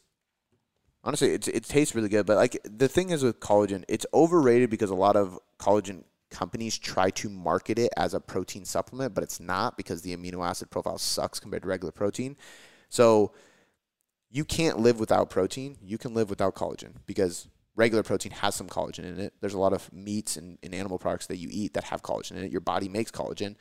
[1.03, 2.27] honestly, it's it tastes really good.
[2.27, 6.77] But like the thing is with collagen, it's overrated because a lot of collagen companies
[6.77, 10.71] try to market it as a protein supplement, but it's not because the amino acid
[10.71, 12.37] profile sucks compared to regular protein.
[12.89, 13.33] So
[14.31, 15.77] you can't live without protein.
[15.81, 19.33] You can live without collagen because regular protein has some collagen in it.
[19.41, 22.33] There's a lot of meats and, and animal products that you eat that have collagen
[22.33, 22.51] in it.
[22.51, 23.57] Your body makes collagen.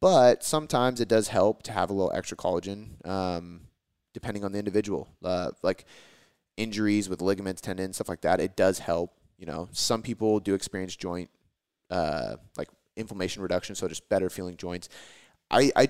[0.00, 3.62] But sometimes it does help to have a little extra collagen, um,
[4.16, 5.08] depending on the individual.
[5.22, 5.84] Uh, like
[6.56, 9.12] injuries with ligaments, tendons, stuff like that, it does help.
[9.36, 11.28] You know, some people do experience joint
[11.90, 14.88] uh, like inflammation reduction, so just better feeling joints.
[15.50, 15.88] I, I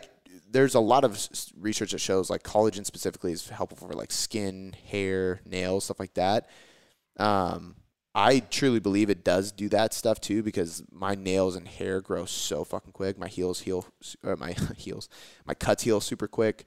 [0.51, 4.74] there's a lot of research that shows like collagen specifically is helpful for like skin,
[4.91, 6.49] hair, nails, stuff like that.
[7.16, 7.77] Um,
[8.12, 12.24] I truly believe it does do that stuff too because my nails and hair grow
[12.24, 13.18] so fucking quick.
[13.18, 13.87] My heels heal,
[14.24, 15.09] my heels,
[15.47, 16.64] my cuts heal super quick.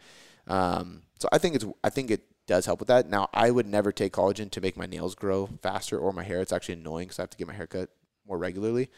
[0.47, 3.07] Um, so I think it's I think it does help with that.
[3.09, 6.41] Now I would never take collagen to make my nails grow faster or my hair.
[6.41, 7.89] It's actually annoying because I have to get my hair cut
[8.28, 8.89] more regularly.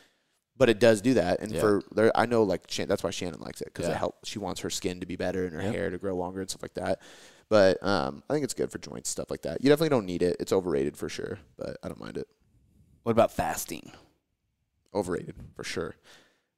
[0.58, 1.60] But it does do that, and Yeah.
[1.60, 3.94] for there, I know like Shan- that's why Shannon likes it because Yeah.
[3.94, 4.30] it helps.
[4.30, 6.62] She wants her skin to be better and her hair to grow longer and stuff
[6.62, 7.02] like that.
[7.50, 9.62] But um, I think it's good for joints stuff like that.
[9.64, 10.38] You definitely don't need it.
[10.40, 12.28] It's overrated for sure, but I don't mind it.
[13.04, 13.92] What about fasting?
[14.94, 15.96] Overrated for sure.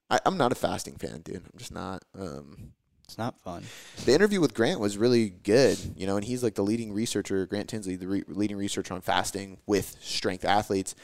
[0.09, 1.37] I, I'm not a fasting fan, dude.
[1.37, 2.03] I'm just not.
[2.13, 2.73] Um,
[3.13, 3.63] It's not fun.
[4.05, 7.45] the interview with Grant was really good, you know, and he's like the leading researcher,
[7.45, 10.95] Grant Tinsley, the re- leading researcher on fasting with strength athletes.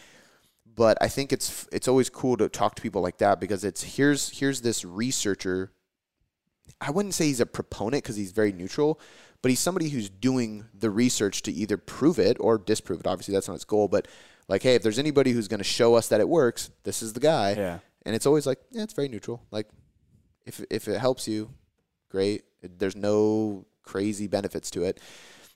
[0.65, 3.83] But I think it's it's always cool to talk to people like that because it's
[3.83, 5.71] here's here's this researcher.
[6.81, 8.99] I wouldn't say he's a proponent because he's very neutral,
[9.43, 13.05] but he's somebody who's doing the research to either prove it or disprove it.
[13.05, 14.07] Obviously, that's not his goal, but
[14.47, 17.13] like, hey, if there's anybody who's going to show us that it works, this is
[17.13, 17.53] the guy.
[17.53, 17.79] Yeah.
[18.03, 19.43] And it's always like, yeah, it's very neutral.
[19.51, 19.67] Like,
[20.47, 21.51] if if it helps you,
[22.09, 22.43] great.
[22.61, 24.99] There's no crazy benefits to it,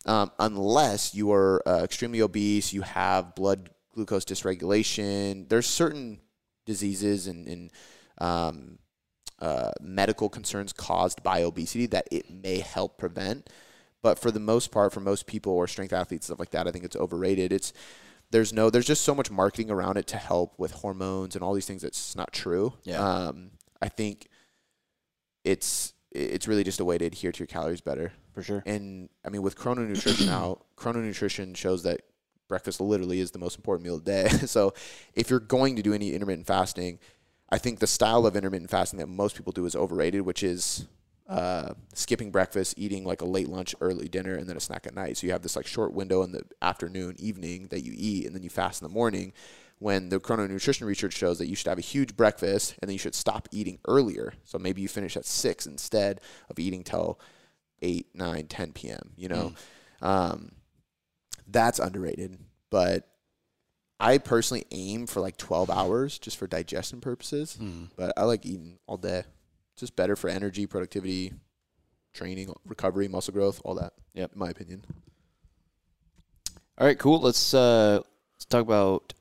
[0.06, 5.48] um, unless you are uh, extremely obese, you have blood glucose dysregulation.
[5.48, 6.20] There's certain
[6.66, 7.72] diseases and, and
[8.18, 8.80] um,
[9.40, 13.50] uh, medical concerns caused by obesity that it may help prevent.
[14.02, 16.72] But for the most part, for most people or strength athletes stuff like that, I
[16.72, 17.54] think it's overrated.
[17.54, 17.72] It's
[18.32, 21.54] there's no there's just so much marketing around it to help with hormones and all
[21.54, 22.74] these things that's not true.
[22.84, 23.00] Yeah.
[23.00, 23.52] Um,
[23.82, 24.28] I think
[25.46, 28.14] it's it's really just a way to adhere to your calories better.
[28.34, 28.64] For sure.
[28.66, 32.02] And I mean, with Chrono Nutrition now, Chrono Nutrition shows that
[32.48, 34.30] breakfast literally is the most important meal of the day.
[34.46, 34.74] so
[35.16, 37.00] if you're going to do any intermittent fasting,
[37.50, 40.88] I think the style of intermittent fasting that most people do is overrated, which is
[41.28, 44.94] uh, skipping breakfast, eating like a late lunch, early dinner, and then a snack at
[44.94, 45.18] night.
[45.18, 48.36] So you have this like short window in the afternoon, evening that you eat, and
[48.36, 49.34] then you fast in the morning.
[49.84, 52.94] When the chrono nutrition research shows that you should have a huge breakfast and then
[52.94, 54.32] you should stop eating earlier.
[54.46, 57.20] So maybe you finish at six instead of eating till
[57.82, 59.12] 8, 9, 10 p.m.
[59.18, 59.54] You know,
[60.02, 60.54] um,
[61.46, 62.40] that's underrated.
[62.70, 63.10] But
[64.00, 67.58] I personally aim for like 12 hours just for digestion purposes.
[67.62, 67.90] Mm.
[67.98, 69.26] But I like eating all day.
[69.74, 71.34] It's just better for energy, productivity,
[72.14, 73.92] training, recovery, muscle growth, all that.
[74.14, 74.32] Yep.
[74.32, 74.86] in my opinion.
[76.78, 77.20] All right, cool.
[77.20, 78.00] Let's uh
[78.34, 79.14] let's talk about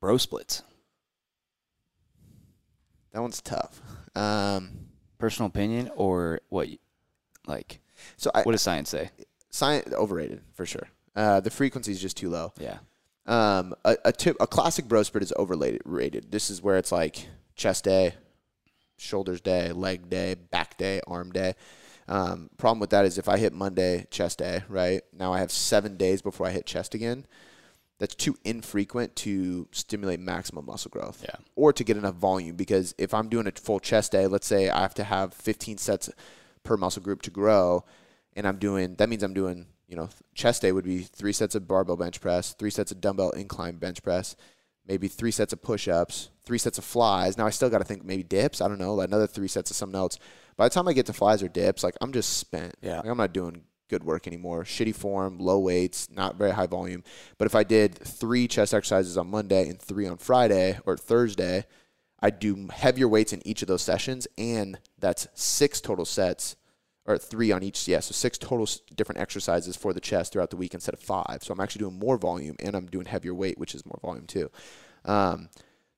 [0.00, 0.62] bro splits.
[3.12, 3.80] That one's tough.
[4.14, 4.70] Um,
[5.18, 6.68] Personal opinion or what?
[7.46, 7.80] Like,
[8.16, 9.10] so I, what does science say?
[9.50, 10.88] science overrated for sure.
[11.14, 12.52] Uh, the frequency is just too low.
[12.58, 12.78] Yeah.
[13.24, 15.82] Um, a, a tip, a classic bro split is overrated.
[15.84, 16.30] Rated.
[16.30, 18.14] This is where it's like chest day,
[18.98, 21.54] shoulders day, leg day, back day, arm day.
[22.08, 25.50] Um, problem with that is if I hit Monday chest day, right now I have
[25.50, 27.26] seven days before I hit chest again.
[27.98, 31.22] That's too infrequent to stimulate maximum muscle growth.
[31.24, 31.36] Yeah.
[31.54, 34.68] Or to get enough volume because if I'm doing a full chest day, let's say
[34.68, 36.10] I have to have 15 sets
[36.62, 37.84] per muscle group to grow
[38.34, 41.54] and I'm doing that means I'm doing, you know, chest day would be 3 sets
[41.54, 44.36] of barbell bench press, 3 sets of dumbbell incline bench press,
[44.86, 47.38] maybe 3 sets of push-ups, 3 sets of flies.
[47.38, 49.76] Now I still got to think maybe dips, I don't know, another 3 sets of
[49.76, 50.18] something else.
[50.56, 52.74] By the time I get to flies or dips, like I'm just spent.
[52.82, 52.98] Yeah.
[52.98, 54.64] Like, I'm not doing good work anymore.
[54.64, 57.04] Shitty form, low weights, not very high volume.
[57.38, 61.66] But if I did three chest exercises on Monday and three on Friday or Thursday,
[62.20, 66.56] I'd do heavier weights in each of those sessions, and that's six total sets
[67.06, 67.86] or three on each.
[67.86, 71.38] Yeah, so six total different exercises for the chest throughout the week instead of five.
[71.42, 74.26] So I'm actually doing more volume and I'm doing heavier weight, which is more volume
[74.26, 74.50] too.
[75.04, 75.48] Um,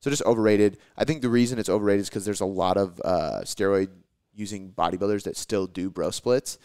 [0.00, 0.78] so just overrated.
[0.96, 3.88] I think the reason it's overrated is because there's a lot of uh, steroid
[4.34, 6.58] using bodybuilders that still do bro splits.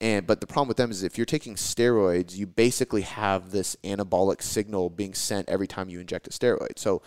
[0.00, 3.76] And but the problem with them is if you're taking steroids, you basically have this
[3.82, 6.78] anabolic signal being sent every time you inject a steroid.
[6.78, 7.02] So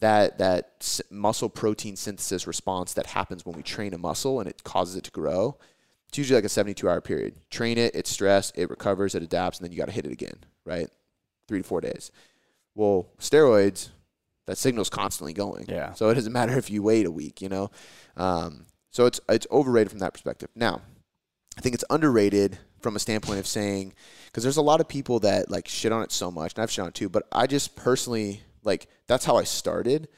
[0.00, 4.48] that that s- muscle protein synthesis response that happens when we train a muscle and
[4.48, 5.56] it causes it to grow,
[6.08, 7.36] it's usually like a 72 hour period.
[7.50, 10.12] Train it, it's stressed, it recovers, it adapts, and then you got to hit it
[10.12, 10.88] again, right?
[11.46, 12.10] Three to four days.
[12.74, 13.90] Well, steroids,
[14.46, 15.66] that signal's constantly going.
[15.68, 15.92] Yeah.
[15.94, 17.70] So it doesn't matter if you wait a week, you know.
[18.16, 20.48] Um, so it's it's overrated from that perspective.
[20.54, 20.82] Now,
[21.56, 23.94] I think it's underrated from a standpoint of saying
[24.26, 26.70] because there's a lot of people that like shit on it so much, and I've
[26.70, 27.08] shit on it too.
[27.08, 30.08] But I just personally like that's how I started,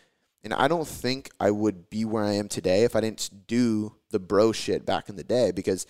[0.42, 3.94] and I don't think I would be where I am today if I didn't do
[4.10, 5.86] the bro shit back in the day because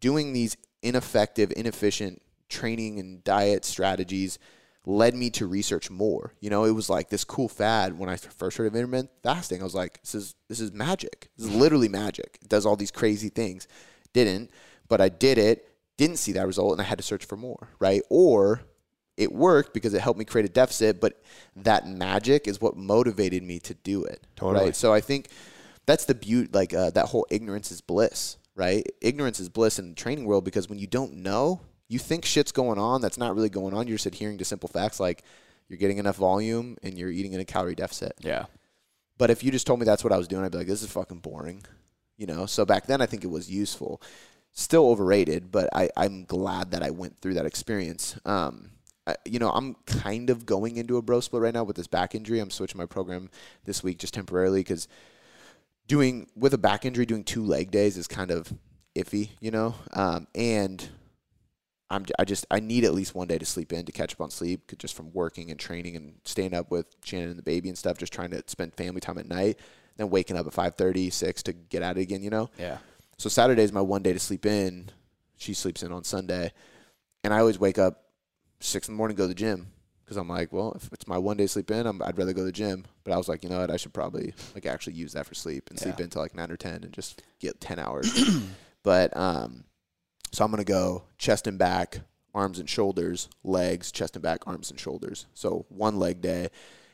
[0.00, 4.38] doing these ineffective, inefficient training and diet strategies
[4.86, 6.32] led me to research more.
[6.40, 9.60] You know, it was like this cool fad when I first heard of intermittent fasting.
[9.60, 11.28] I was like, this is this is magic.
[11.36, 12.38] This is literally magic.
[12.40, 13.68] It does all these crazy things.
[14.14, 14.50] Didn't,
[14.88, 17.68] but I did it, didn't see that result, and I had to search for more,
[17.78, 18.02] right?
[18.08, 18.62] Or
[19.16, 21.20] it worked because it helped me create a deficit, but
[21.56, 24.26] that magic is what motivated me to do it.
[24.36, 24.66] Totally.
[24.66, 24.76] Right.
[24.76, 25.28] So I think
[25.86, 28.86] that's the beauty, like uh, that whole ignorance is bliss, right?
[29.00, 32.52] Ignorance is bliss in the training world because when you don't know, you think shit's
[32.52, 33.88] going on that's not really going on.
[33.88, 35.24] You're just adhering to simple facts like
[35.68, 38.12] you're getting enough volume and you're eating in a calorie deficit.
[38.20, 38.46] Yeah.
[39.16, 40.82] But if you just told me that's what I was doing, I'd be like, this
[40.82, 41.64] is fucking boring.
[42.16, 42.46] You know?
[42.46, 44.00] So back then I think it was useful.
[44.58, 48.18] Still overrated, but I, I'm glad that I went through that experience.
[48.24, 48.72] Um,
[49.06, 51.86] I, you know, I'm kind of going into a bro split right now with this
[51.86, 52.40] back injury.
[52.40, 53.30] I'm switching my program
[53.66, 54.88] this week just temporarily because
[55.86, 58.52] doing with a back injury, doing two leg days is kind of
[58.96, 59.76] iffy, you know.
[59.92, 60.88] Um, and
[61.88, 64.20] I'm I just I need at least one day to sleep in to catch up
[64.20, 67.68] on sleep, just from working and training and staying up with Shannon and the baby
[67.68, 69.60] and stuff, just trying to spend family time at night,
[69.98, 72.50] then waking up at 5:30, 6 to get at it again, you know.
[72.58, 72.78] Yeah.
[73.18, 74.90] So Saturday is my one day to sleep in.
[75.36, 76.52] She sleeps in on Sunday,
[77.24, 78.04] and I always wake up
[78.60, 79.68] six in the morning, go to the gym
[80.04, 82.32] because I'm like, well, if it's my one day to sleep in, I'm, I'd rather
[82.32, 82.86] go to the gym.
[83.04, 85.34] But I was like, you know what, I should probably like actually use that for
[85.34, 86.02] sleep and sleep Yeah.
[86.02, 88.08] in until like nine or ten and just get ten hours.
[88.82, 89.64] but um,
[90.32, 92.00] so I'm gonna go chest and back,
[92.34, 95.26] arms and shoulders, legs, chest and back, arms and shoulders.
[95.34, 96.48] So one leg day.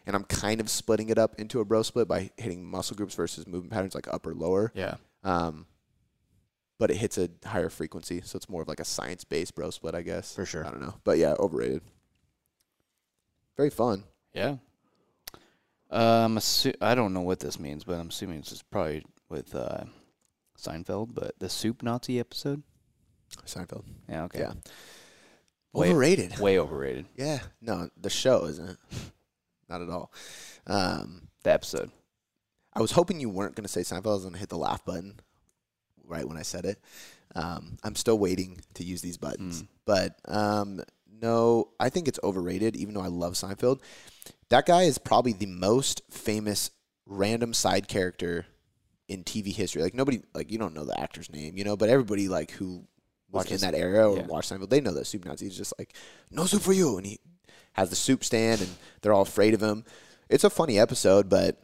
[0.07, 3.14] And I'm kind of splitting it up into a bro split by hitting muscle groups
[3.14, 4.70] versus movement patterns like upper lower.
[4.75, 4.97] Yeah.
[5.22, 5.64] Um,
[6.79, 9.70] but it hits a higher frequency, so it's more of like a science based bro
[9.70, 10.35] split, I guess.
[10.35, 10.66] For sure.
[10.66, 11.83] I don't know, but yeah, overrated.
[13.57, 14.05] Very fun.
[14.33, 14.57] Yeah.
[15.91, 19.55] Um, assu- I don't know what this means, but I'm assuming it's just probably with
[19.55, 19.85] uh,
[20.59, 21.14] Seinfeld.
[21.14, 22.62] But the soup Nazi episode.
[23.47, 23.85] Seinfeld.
[24.09, 24.25] Yeah.
[24.25, 24.41] Okay.
[24.41, 24.53] Yeah.
[25.72, 26.39] Way- overrated.
[26.39, 27.07] Way overrated.
[27.16, 27.41] Yeah.
[27.61, 28.79] No, the show isn't.
[29.68, 30.12] Not at all.
[30.66, 31.91] Um, The episode.
[32.75, 34.07] I was hoping you weren't going to say Seinfeld.
[34.07, 35.20] I was going to hit the laugh button
[36.07, 36.79] right when I said it.
[37.35, 39.63] Um, I'm still waiting to use these buttons.
[39.63, 39.69] Mm.
[39.85, 40.81] But um,
[41.21, 43.81] no, I think it's overrated, even though I love Seinfeld.
[44.51, 46.71] That guy is probably the most famous
[47.07, 48.47] random side character
[49.09, 49.83] in TV history.
[49.83, 52.85] Like nobody, like you don't know the actor's name, you know, but everybody like who
[53.31, 54.27] was Watches- in that era or yeah.
[54.27, 55.95] watched Seinfeld, they know that Soup Nazi is just like
[56.31, 57.19] no soup for you, and he
[57.73, 58.71] has the soup stand, and
[59.03, 59.85] they're all afraid of him.
[60.29, 61.61] It's a funny episode, but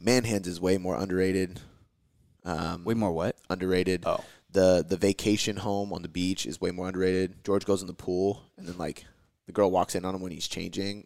[0.00, 1.60] Man Hands is way more underrated.
[2.46, 3.36] Um, Way more what?
[3.50, 4.04] underrated.
[4.06, 4.24] Oh.
[4.52, 7.44] The the vacation home on the beach is way more underrated.
[7.44, 9.04] George goes in the pool and then like
[9.46, 11.04] the girl walks in on him when he's changing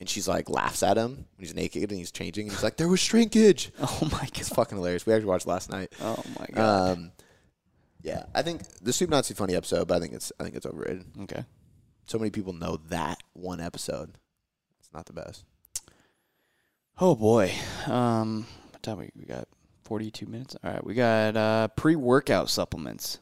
[0.00, 2.76] and she's like laughs at him when he's naked and he's changing and he's like,
[2.78, 3.72] There was shrinkage.
[3.80, 4.30] Oh my god.
[4.38, 5.04] It's fucking hilarious.
[5.04, 5.92] We actually watched last night.
[6.00, 6.90] Oh my god.
[6.92, 7.12] Um
[8.00, 10.64] yeah, I think the Soup Nazi funny episode, but I think it's I think it's
[10.64, 11.04] overrated.
[11.22, 11.44] okay.
[12.06, 14.16] So many people know that one episode.
[14.78, 15.44] It's not the best.
[17.00, 17.52] Oh boy.
[17.86, 19.46] Um, what time we we got?
[19.88, 20.54] Forty-two minutes.
[20.62, 20.84] All right.
[20.84, 23.20] We got uh, pre-workout supplements.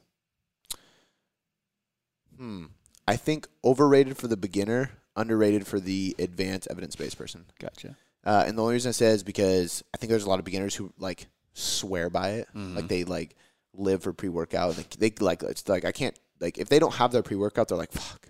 [2.37, 2.65] Hmm.
[3.07, 7.47] I think overrated for the beginner, underrated for the advanced evidence based person.
[7.61, 7.97] Gotcha.
[8.25, 10.45] Uh, and the only reason I say is because I think there's a lot of
[10.45, 12.49] beginners who like swear by it.
[12.49, 12.75] Mm-hmm.
[12.75, 13.37] Like they like
[13.73, 14.77] live for pre workout.
[14.77, 17.69] Like they like it's like I can't like if they don't have their pre workout,
[17.69, 18.29] they're like fuck.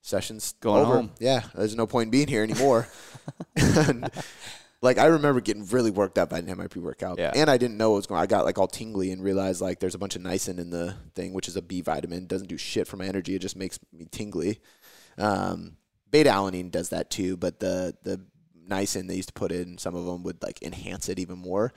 [0.00, 0.94] Sessions Going over.
[0.94, 1.10] home.
[1.18, 2.88] Yeah, there's no point in being here anymore.
[3.56, 4.08] and,
[4.80, 6.32] like I remember getting really worked up.
[6.32, 7.32] I didn't have my pre workout, Yeah.
[7.34, 8.18] and I didn't know what was going.
[8.18, 8.22] on.
[8.22, 10.94] I got like all tingly and realized like there's a bunch of niacin in the
[11.14, 12.26] thing, which is a B vitamin.
[12.26, 13.34] Doesn't do shit for my energy.
[13.34, 14.60] It just makes me tingly.
[15.16, 15.76] Um,
[16.10, 18.20] beta alanine does that too, but the the
[18.68, 21.72] niacin they used to put in some of them would like enhance it even more.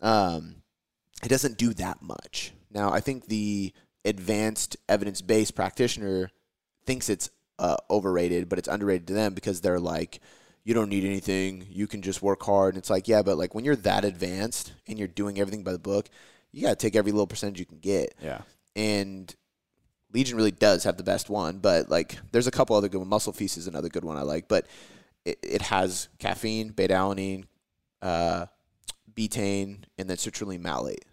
[0.00, 0.56] Um,
[1.22, 2.52] it doesn't do that much.
[2.70, 3.72] Now, I think the
[4.04, 6.30] advanced evidence based practitioner
[6.84, 10.20] thinks it's uh, overrated, but it's underrated to them because they're like,
[10.64, 11.66] you don't need anything.
[11.70, 12.74] You can just work hard.
[12.74, 15.72] And it's like, yeah, but like when you're that advanced and you're doing everything by
[15.72, 16.08] the book,
[16.52, 18.14] you got to take every little percentage you can get.
[18.22, 18.40] Yeah.
[18.74, 19.34] And
[20.12, 23.10] Legion really does have the best one, but like there's a couple other good ones.
[23.10, 24.66] Muscle Feast is another good one I like, but
[25.24, 27.44] it, it has caffeine, beta alanine,
[28.00, 28.46] uh,
[29.12, 31.04] betaine, and then citrulline malate.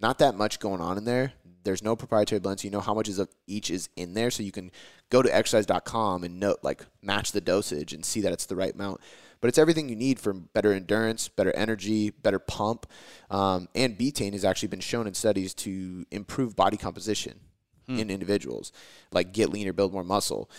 [0.00, 1.32] Not that much going on in there.
[1.66, 2.62] There's no proprietary blends.
[2.62, 4.70] So you know how much is of each is in there, so you can
[5.10, 8.74] go to exercise.com and note like match the dosage and see that it's the right
[8.74, 9.00] amount.
[9.40, 12.86] But it's everything you need for better endurance, better energy, better pump,
[13.30, 17.40] um, and betaine has actually been shown in studies to improve body composition
[17.88, 18.72] in individuals,
[19.12, 20.50] like get leaner, build more muscle.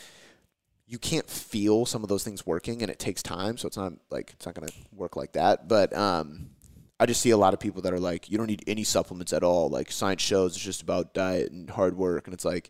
[0.86, 3.58] You can't feel some of those things working and it takes time.
[3.58, 5.68] So it's not like it's not going to work like that.
[5.68, 6.52] But um
[7.00, 9.34] i just see a lot of people that are like you don't need any supplements
[9.34, 12.70] at all like science shows it's just about diet and hard work and it's like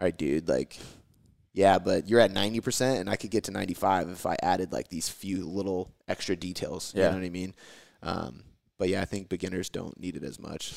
[0.00, 0.78] all right dude like
[1.52, 4.88] yeah but you're at 90% and i could get to 95 if i added like
[4.88, 7.10] these few little extra details you Yeah.
[7.10, 7.54] know what i mean
[8.02, 8.44] um
[8.78, 10.74] but yeah i think beginners don't need it as much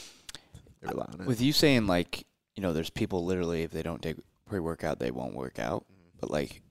[0.82, 3.82] they rely on it With you saying like, you know, there's people literally if they
[3.84, 5.86] don't take pre workout they won't work out.
[5.86, 6.18] Mm-hmm.
[6.20, 6.62] But like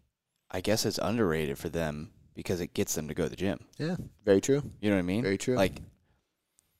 [0.50, 3.58] I guess it's underrated for them because it gets them to go to the gym.
[3.78, 5.22] yeah very true You know what I mean?
[5.22, 5.54] Very true.
[5.56, 5.80] Like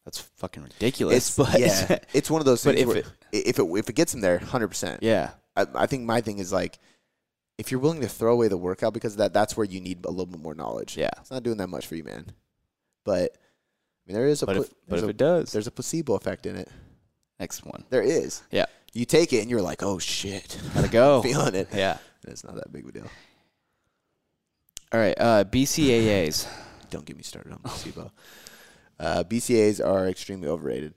[0.05, 1.17] that's fucking ridiculous.
[1.17, 2.83] it's but yeah, it's one of those but things.
[2.83, 5.03] if where it- if it if it gets them there, hundred percent.
[5.03, 5.31] yeah.
[5.57, 6.79] I, I think my thing is like,
[7.59, 10.11] if you're willing to throw away the workout because that, that's where you need a
[10.11, 10.97] little bit more knowledge.
[10.97, 11.11] Yeah.
[11.21, 12.27] it's not doing that much for you, man.
[13.05, 13.39] But I
[14.07, 16.15] mean, there is a But pla- if but if a, it does, there's a placebo
[16.15, 16.69] effect in it.
[17.39, 17.85] next one.
[17.91, 18.43] There is.
[18.51, 18.65] Yeah.
[18.95, 21.23] You take it and you're like, oh shit, Gotta go.
[21.23, 21.69] feeling it.
[21.75, 21.99] Yeah.
[22.25, 23.11] And it's not that big of a deal.
[24.93, 25.15] All right.
[25.19, 26.47] Uh, BCAAs.
[26.91, 28.11] Don't get me started on placebo.
[29.03, 30.95] Uh, BCAAs are extremely overrated.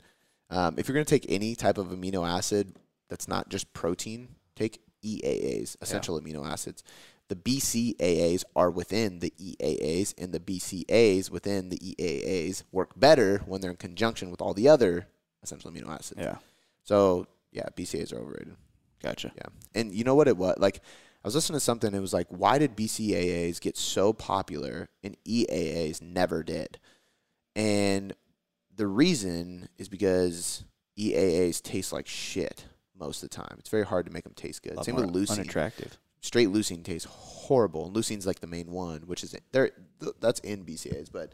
[0.49, 2.75] Um, if you're going to take any type of amino acid
[3.09, 6.83] that's not just protein, take EAAs, essential amino acids.
[7.27, 13.61] The BCAAs are within the EAAs, and the BCAs within the EAAs work better when
[13.61, 15.07] they're in conjunction with all the other
[15.41, 16.21] essential amino acids.
[16.21, 16.37] Yeah.
[16.83, 18.55] So, yeah, BCAAs are overrated.
[19.01, 19.31] Gotcha.
[19.35, 19.47] Yeah.
[19.73, 20.55] And you know what it was?
[20.59, 20.81] Like,
[21.23, 25.17] I was listening to something, it was like, why did BCAAs get so popular and
[25.27, 26.79] EAAs never did?
[27.55, 28.13] And
[28.75, 30.63] the reason is because
[30.97, 32.65] EAAs taste like shit
[32.97, 33.55] most of the time.
[33.59, 34.83] It's very hard to make them taste good.
[34.83, 35.39] Same with leucine.
[35.39, 35.97] Unattractive.
[36.21, 37.85] Straight leucine tastes horrible.
[37.87, 41.31] And leucine's like the main one, which is they're th- that's in BCAAs, but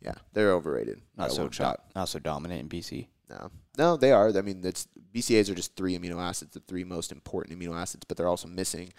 [0.00, 1.00] yeah, they're overrated.
[1.16, 1.84] Not so do- shot.
[1.94, 3.08] not so dominant in BC.
[3.28, 4.36] No, no, they are.
[4.36, 8.04] I mean, it's BCAAs are just three amino acids, the three most important amino acids,
[8.06, 8.92] but they're also missing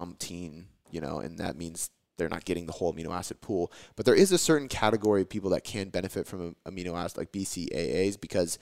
[0.00, 3.72] umpteen, you know, and that means they're not getting the whole amino acid pool.
[3.94, 7.32] But there is a certain category of people that can benefit from amino acids like
[7.32, 8.58] BCAAs because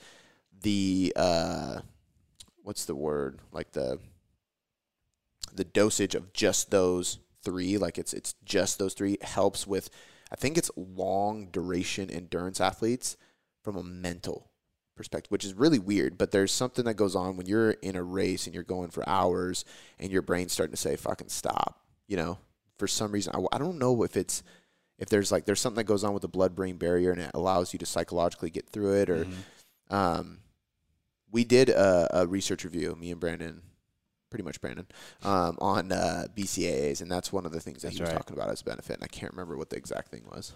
[0.61, 1.79] the uh,
[2.63, 3.99] what's the word like the
[5.53, 9.89] the dosage of just those three, like it's it's just those three, helps with.
[10.31, 13.15] I think it's long duration endurance athletes
[13.63, 14.49] from a mental
[14.95, 16.17] perspective, which is really weird.
[16.17, 19.07] But there's something that goes on when you're in a race and you're going for
[19.07, 19.65] hours
[19.99, 21.81] and your brain's starting to say, fucking stop.
[22.07, 22.37] You know,
[22.77, 24.43] for some reason, I, I don't know if it's,
[24.97, 27.31] if there's like, there's something that goes on with the blood brain barrier and it
[27.33, 29.09] allows you to psychologically get through it.
[29.09, 29.95] Or, Mm-hmm.
[29.95, 30.37] um,
[31.31, 33.61] we did a, a research review, me and Brandon,
[34.29, 34.87] pretty much Brandon,
[35.23, 37.01] um, on uh, BCAAs.
[37.01, 38.17] And that's one of the things that That's he was right.
[38.17, 38.93] talking about as a benefit.
[38.95, 40.53] And I can't remember what the exact thing was.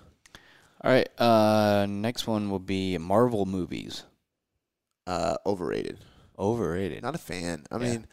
[0.82, 1.10] All right.
[1.20, 4.04] Uh, next one will be Marvel movies.
[5.06, 5.98] Uh, overrated.
[6.38, 7.04] Overrated.
[7.04, 7.66] Not a fan.
[7.72, 7.82] I Yeah.
[7.92, 8.08] mean,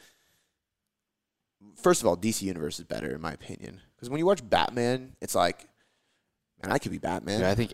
[1.76, 5.12] first of all, DC Universe is better in my opinion because when you watch Batman,
[5.20, 5.66] it's like,
[6.62, 7.40] man, I could be Batman.
[7.40, 7.72] Yeah, I think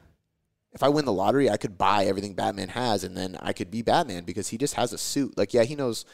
[0.73, 3.71] If I win the lottery, I could buy everything Batman has, and then I could
[3.71, 5.37] be Batman because he just has a suit.
[5.37, 6.05] Like, yeah, he knows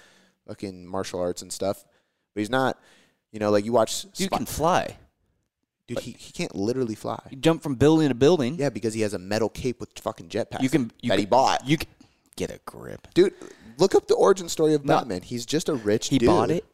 [0.46, 1.84] fucking martial arts and stuff,
[2.34, 2.78] but he's not.
[3.32, 4.96] You know, like you watch, you can fly.
[5.86, 5.98] dude.
[6.00, 7.20] He, he can't literally fly.
[7.30, 8.54] You jump from building to building.
[8.56, 10.62] Yeah, because he has a metal cape with fucking jetpacks.
[10.62, 11.68] You can you that can, he bought.
[11.68, 11.88] You can
[12.36, 13.06] get a grip.
[13.14, 13.34] dude,
[13.76, 14.96] look up the origin story of No.
[14.96, 15.20] Batman.
[15.22, 16.26] He's just a rich He dude.
[16.28, 16.64] bought it.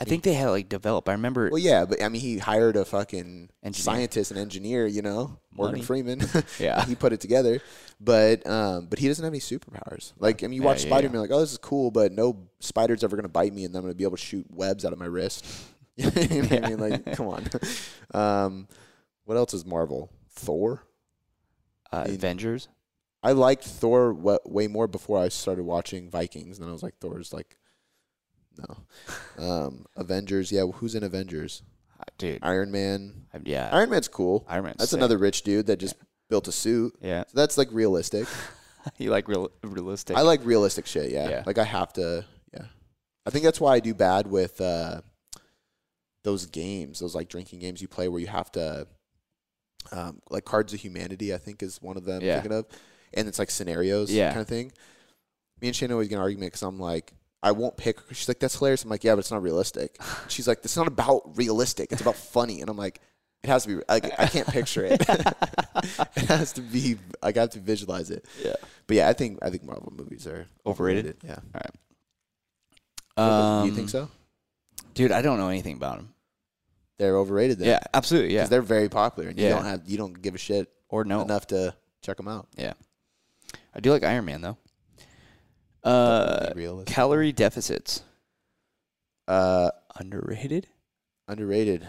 [0.00, 1.08] I think they had like develop.
[1.08, 1.48] I remember.
[1.50, 3.82] Well, yeah, but I mean, he hired a fucking Engineer.
[3.82, 4.86] scientist and engineer.
[4.86, 5.84] You know, Morgan Money.
[5.84, 6.22] Freeman.
[6.60, 6.84] Yeah.
[6.84, 7.60] he put it together,
[8.00, 10.12] but um, but he doesn't have any superpowers.
[10.18, 12.12] Like, I mean, you Yeah, watch yeah, Spider Man, like, oh, this is cool, but
[12.12, 14.84] no spider's ever gonna bite me, and then I'm gonna be able to shoot webs
[14.84, 15.44] out of my wrist.
[15.96, 17.44] you know what I mean, like, come on.
[18.14, 18.68] Um,
[19.24, 20.10] what else is Marvel?
[20.30, 20.84] Thor.
[21.92, 22.68] uh, mean- Avengers.
[23.20, 26.84] I liked Thor wa- way more before I started watching Vikings, and then I was
[26.84, 27.56] like, Thor's like,
[28.58, 29.44] no.
[29.44, 30.62] Um, Avengers, yeah.
[30.66, 31.62] Who's in Avengers?
[31.98, 33.26] Uh, Dude, Iron Man.
[33.34, 33.68] I- yeah.
[33.72, 34.44] Iron Man's cool.
[34.48, 34.98] Iron Man's That's sick.
[34.98, 35.94] another rich dude that just
[36.30, 36.94] built a suit.
[37.00, 38.26] Yeah, So that's like realistic.
[38.98, 40.16] you like real realistic.
[40.16, 41.10] I like realistic shit.
[41.10, 41.28] Yeah.
[41.28, 41.42] Yeah.
[41.46, 42.24] Like I have to.
[42.52, 42.66] Yeah.
[43.26, 45.00] I think that's why I do bad with uh,
[46.24, 48.86] those games, those like drinking games you play where you have to,
[49.92, 51.32] um, like Cards of Humanity.
[51.34, 52.22] I think is one of them.
[52.22, 52.36] Yeah.
[52.36, 52.66] I'm thinking of,
[53.14, 54.10] and it's like scenarios.
[54.12, 54.28] Yeah.
[54.30, 54.72] Kind of thing.
[55.60, 57.12] Me and Shane always get an argument because I'm like.
[57.42, 58.00] I won't pick.
[58.00, 58.14] her.
[58.14, 59.96] She's like, "That's hilarious." I'm like, "Yeah, but it's not realistic."
[60.28, 61.92] She's like, "It's not about realistic.
[61.92, 63.00] It's about funny." And I'm like,
[63.42, 63.82] "It has to be.
[63.88, 65.00] Like, I can't picture it.
[65.08, 66.98] it has to be.
[67.22, 68.56] Like, I have to visualize it." yeah.
[68.86, 71.18] But yeah, I think I think Marvel movies are Overrated?
[71.24, 71.36] Yeah.
[71.54, 73.60] All right.
[73.60, 74.08] Um, you think so?
[74.94, 75.12] dude?
[75.12, 76.14] I don't know anything about them.
[76.98, 77.68] They're overrated then.
[77.68, 78.34] Yeah, absolutely.
[78.34, 81.04] Yeah, Because they're very popular and you don't have you don't give a shit or
[81.04, 81.22] no.
[81.22, 82.48] enough to check them out.
[82.56, 82.72] Yeah,
[83.74, 84.56] I do like Iron Man though.
[85.84, 86.50] Uh,
[86.86, 88.02] calorie deficits
[89.26, 90.66] Uh underrated,
[91.28, 91.86] underrated.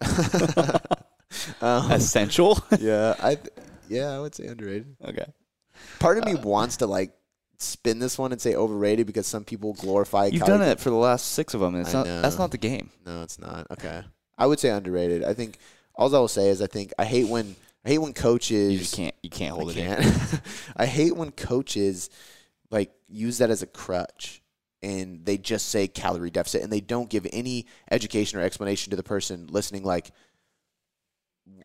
[1.60, 2.58] um, essential.
[2.80, 3.48] yeah, I th-
[3.88, 4.96] yeah, I would say underrated.
[5.04, 5.26] okay.
[5.98, 7.12] Part of me Uh, wants to like
[7.58, 10.96] spin this one and say overrated because some people glorify You've done it for the
[10.96, 11.74] last six of them.
[11.74, 12.22] And it's I not.
[12.22, 12.90] That's not the game.
[13.06, 13.66] No, it's not.
[13.70, 14.02] Okay.
[14.38, 15.22] I would say underrated.
[15.24, 15.58] I think
[15.94, 17.54] all I will say is I think I hate when
[17.84, 19.14] I hate when coaches You can't.
[19.22, 19.96] You can't hold I it in.
[20.02, 20.40] can't.
[20.76, 22.10] I hate when coaches
[22.72, 24.42] like use that as a crutch
[24.82, 28.96] and they just say calorie deficit and they don't give any education or explanation to
[28.96, 30.10] the person listening like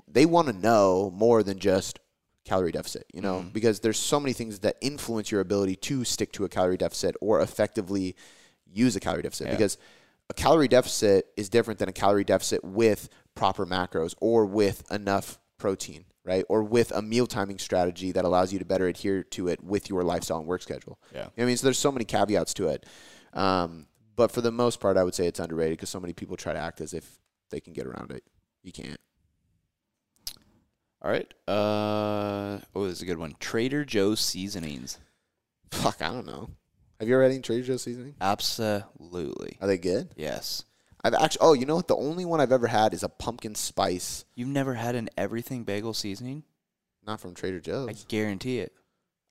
[0.08, 1.99] they want to know more than just
[2.45, 3.53] calorie deficit, you know, Mhm.
[3.53, 7.16] because there's so many things that influence your ability to stick to a calorie deficit
[7.22, 8.16] or effectively
[8.66, 9.53] use a calorie deficit Yeah.
[9.53, 9.78] because
[10.30, 15.39] a calorie deficit is different than a calorie deficit with proper macros or with enough
[15.58, 16.44] protein, right?
[16.50, 19.90] Or with a meal timing strategy that allows you to better adhere to it with
[19.90, 21.00] your lifestyle and work schedule.
[21.14, 21.22] Yeah.
[21.22, 22.86] You know I mean, so there's so many caveats to it.
[23.34, 26.36] Um, but for the most part, I would say it's underrated because so many people
[26.36, 27.20] try to act as if
[27.50, 28.24] they can get around it.
[28.64, 29.00] You can't.
[31.02, 31.32] All right.
[31.48, 32.60] Uh.
[32.76, 33.36] Oh, this is a good one.
[33.40, 35.00] Trader Joe's seasonings.
[35.72, 36.50] Fuck, I don't know.
[37.00, 38.16] Have you ever had any Trader Joe's seasoning?
[38.20, 39.58] Absolutely.
[39.62, 40.10] Are they good?
[40.16, 40.66] Yes.
[41.08, 41.39] I've actually.
[41.41, 41.88] Oh, you know what?
[41.88, 45.64] The only one I've ever had is a pumpkin spice, You've never had an everything
[45.64, 46.43] bagel seasoning?
[47.05, 47.89] not from Trader Joe's.
[47.89, 48.74] I guarantee it.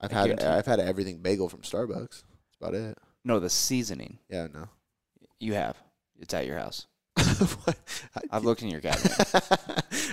[0.01, 2.22] I've I had I've had everything bagel from Starbucks.
[2.22, 2.97] That's about it.
[3.22, 4.18] No, the seasoning.
[4.31, 4.68] Yeah, no.
[5.39, 5.77] You have.
[6.18, 6.87] It's at your house.
[7.64, 7.77] What?
[8.31, 9.43] I've looked in your cabinet, your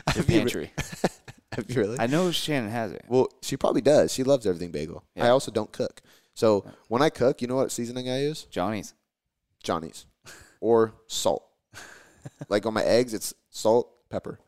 [0.07, 0.71] have, you, re- pantry.
[1.53, 1.97] have you really?
[1.99, 3.05] I know Shannon has it.
[3.07, 4.11] well, she probably does.
[4.13, 5.03] She loves everything bagel.
[5.17, 6.01] I also don't cook.
[6.33, 8.43] So when I cook, you know what seasoning I use?
[8.51, 8.93] Johnny's.
[9.63, 10.05] Johnny's
[10.63, 11.43] or salt.
[12.49, 14.39] Like on my eggs, it's salt, pepper.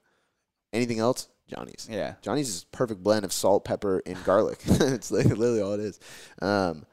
[0.73, 1.30] Anything else?
[1.47, 1.88] Johnny's.
[1.89, 2.15] Yeah.
[2.21, 4.59] Johnny's is a perfect blend of salt, pepper, and garlic.
[4.65, 5.99] it's like literally all it is.
[6.41, 6.86] Um,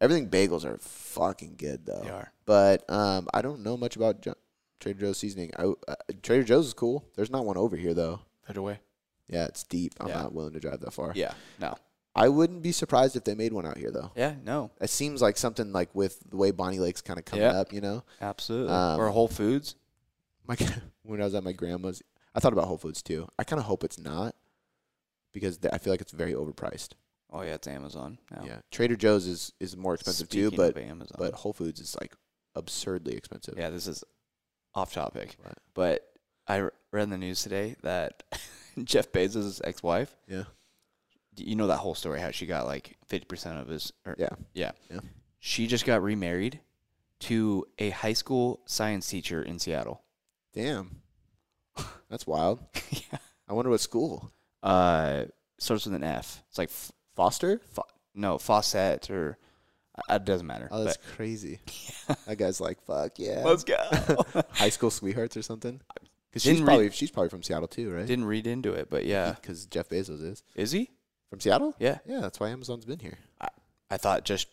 [0.00, 2.00] everything bagels are fucking good though.
[2.02, 2.32] They are.
[2.44, 4.34] But um, I don't know much about jo-
[4.80, 5.52] Trader Joe's seasoning.
[5.56, 7.04] I, uh, Trader Joe's is cool.
[7.14, 8.20] There's not one over here though.
[8.46, 8.80] Put away.
[9.28, 9.94] Yeah, it's deep.
[10.00, 10.22] I'm Yeah.
[10.22, 11.12] not willing to drive that far.
[11.14, 11.32] Yeah.
[11.60, 11.74] No.
[12.16, 14.12] I wouldn't be surprised if they made one out here though.
[14.14, 14.34] Yeah.
[14.44, 14.70] No.
[14.80, 17.52] It seems like something like with the way Bonney Lake's kind of coming Yeah.
[17.60, 18.04] up, you know.
[18.20, 18.72] Absolutely.
[18.72, 19.76] Um, or Whole Foods.
[20.46, 20.56] My
[21.02, 22.02] when I was at my grandma's,
[22.34, 23.28] I thought about Whole Foods too.
[23.38, 24.34] I kind of hope it's not
[25.32, 26.90] because th- I feel like it's very overpriced.
[27.32, 28.18] Oh yeah, it's Amazon.
[28.30, 28.44] Now.
[28.46, 31.16] Yeah, Trader Joe's is is more expensive Speaking too, but of Amazon.
[31.18, 32.14] but Whole Foods is like
[32.54, 33.54] absurdly expensive.
[33.56, 34.04] yeah, this is
[34.74, 35.36] off topic.
[35.42, 35.58] What?
[35.74, 36.06] But
[36.46, 38.22] I r- read in the news today that
[38.84, 40.14] Jeff Bezos' ex-wife.
[40.28, 40.44] Yeah.
[41.34, 43.92] d- You know that whole story how she got like fifty percent of his.
[44.06, 44.28] Or, Yeah.
[44.52, 44.72] Yeah.
[44.90, 45.00] Yeah.
[45.40, 46.60] She just got remarried
[47.20, 50.02] to a high school science teacher in Seattle.
[50.54, 51.00] Damn,
[52.08, 52.60] that's wild.
[52.90, 53.18] yeah.
[53.48, 54.32] I wonder what school.
[54.62, 55.24] Uh,
[55.58, 56.42] starts with an F.
[56.48, 57.60] It's like f- Foster.
[58.14, 59.36] No Fawcett or
[60.08, 60.68] uh, it doesn't matter.
[60.70, 61.60] Oh, that's but- crazy.
[62.26, 63.42] That guy's like, fuck yeah.
[63.44, 63.76] Let's go.
[64.52, 65.80] High school sweethearts or something.
[66.30, 68.06] Because she's read- probably she's probably from Seattle too, right?
[68.06, 69.32] Didn't read into it, but yeah.
[69.32, 70.90] Because Jeff Bezos is Is he?
[71.30, 71.74] from Seattle.
[71.78, 71.98] Yeah.
[72.06, 73.18] Yeah, that's why Amazon's been here.
[73.90, 74.48] I thought just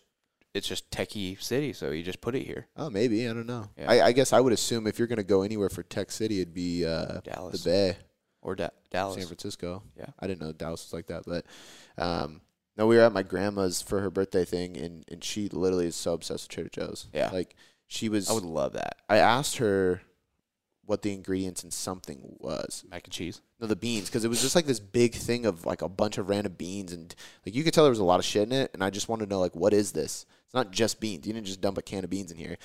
[0.54, 2.66] it's just techie city, so you just put it here.
[2.76, 3.68] Oh, maybe I don't know.
[3.76, 3.90] Yeah.
[3.90, 6.54] I, I guess I would assume if you're gonna go anywhere for Tech City, it'd
[6.54, 7.96] be uh, the Bay,
[8.42, 9.16] or da- Dallas.
[9.16, 9.82] San Francisco.
[9.96, 10.06] Yeah.
[10.18, 11.46] I didn't know Dallas was like that, but
[12.02, 12.40] um,
[12.76, 15.96] no, we were at my grandma's for her birthday thing, and and she literally is
[15.96, 17.08] so obsessed with Trader Joe's.
[17.12, 17.30] Yeah.
[17.32, 17.54] like
[17.86, 18.30] she was.
[18.30, 18.96] I would love that.
[19.08, 20.02] I asked her
[20.84, 22.84] what the ingredients in something was.
[22.90, 23.40] Mac and cheese.
[23.60, 26.18] No, the beans, because it was just like this big thing of like a bunch
[26.18, 27.14] of random beans, and
[27.46, 28.70] like you could tell there was a lot of shit in it.
[28.74, 30.26] And I just wanted to know like, what is this?
[30.52, 31.26] It's not just beans.
[31.26, 32.58] You didn't just dump a can of beans in here.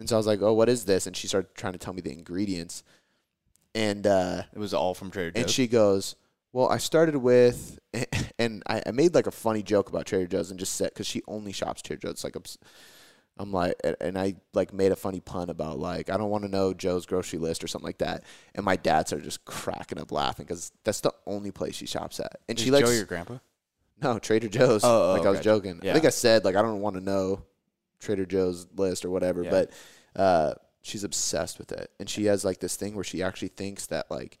[0.00, 1.06] And so I was like, oh, what is this?
[1.06, 2.82] And she started trying to tell me the ingredients,
[3.74, 5.42] and uh, It was all from Trader Joe's.
[5.42, 6.16] and she goes,
[6.52, 7.78] well, I started with,
[8.38, 11.06] and I, I made like a funny joke about Trader Joe's and just said because
[11.06, 12.24] she only shops Trader Joe's.
[12.24, 12.42] Like I'm,
[13.38, 16.50] I'm like, and- I like made a funny pun about like I don't want to
[16.50, 18.24] know Joe's grocery list or something like that.
[18.56, 22.18] And my dad started just cracking up laughing because that's the only place she shops
[22.18, 22.40] at.
[22.48, 23.38] And Is she likes Joe your grandpa?
[24.02, 24.82] No Trader Joe's.
[24.84, 25.80] Oh, oh, like I was joking.
[25.82, 25.92] I Yeah.
[25.94, 27.42] think I said like I don't want to know
[28.00, 29.50] Trader Joe's list or whatever, Yeah.
[29.50, 29.70] but
[30.16, 33.86] uh, she's obsessed with it, and she has like this thing where she actually thinks
[33.86, 34.38] that like,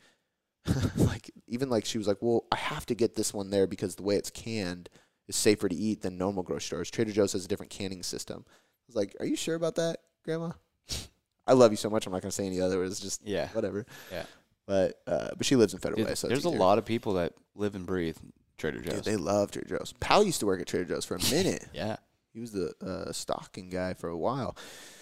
[0.96, 3.96] like even like she was like, well, I have to get this one there because
[3.96, 4.88] the way it's canned
[5.28, 6.90] is safer to eat than normal grocery stores.
[6.90, 8.44] Trader Joe's has a different canning system.
[8.48, 8.52] I
[8.88, 10.52] was like, are you sure about that, Grandma?
[11.46, 12.06] I love you so much.
[12.06, 12.82] I'm not gonna say any other.
[12.84, 13.48] It's just Yeah.
[13.48, 13.86] whatever.
[14.12, 14.24] Yeah.
[14.66, 17.14] But uh, but she lives in Federal Dude, Way, so there's a lot of people
[17.14, 18.16] that live and breathe
[18.60, 19.04] Trader Dude, Joe's.
[19.04, 19.92] they love Trader Joe's.
[20.00, 21.66] Pal used to work at Trader Joe's for a minute.
[21.74, 21.96] yeah.
[22.32, 24.56] He was the uh, stocking guy for a while.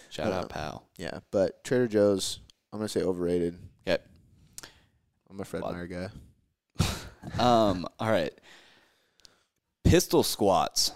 [0.08, 0.86] Shout Uh, out, pal.
[0.96, 2.40] Yeah, but Trader Joe's,
[2.72, 3.58] I'm gonna say overrated.
[3.86, 4.02] Okay.
[5.30, 6.08] I'm a Fred Meyer guy.
[7.38, 7.86] Um.
[7.98, 8.32] All right.
[9.84, 10.92] Pistol squats.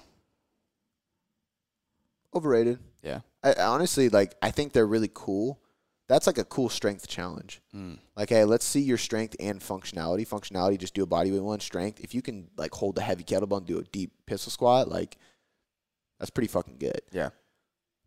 [2.34, 2.78] Overrated.
[3.02, 3.20] Yeah.
[3.42, 4.34] I honestly like.
[4.40, 5.60] I think they're really cool.
[6.12, 7.62] That's like a cool strength challenge.
[7.74, 7.98] Mm.
[8.16, 10.28] Like, hey, let's see your strength and functionality.
[10.28, 11.58] Functionality, just do a body weight one.
[11.60, 14.90] Strength, if you can like hold the heavy kettlebell and do a deep pistol squat,
[14.90, 15.16] like
[16.18, 17.00] that's pretty fucking good.
[17.12, 17.30] Yeah.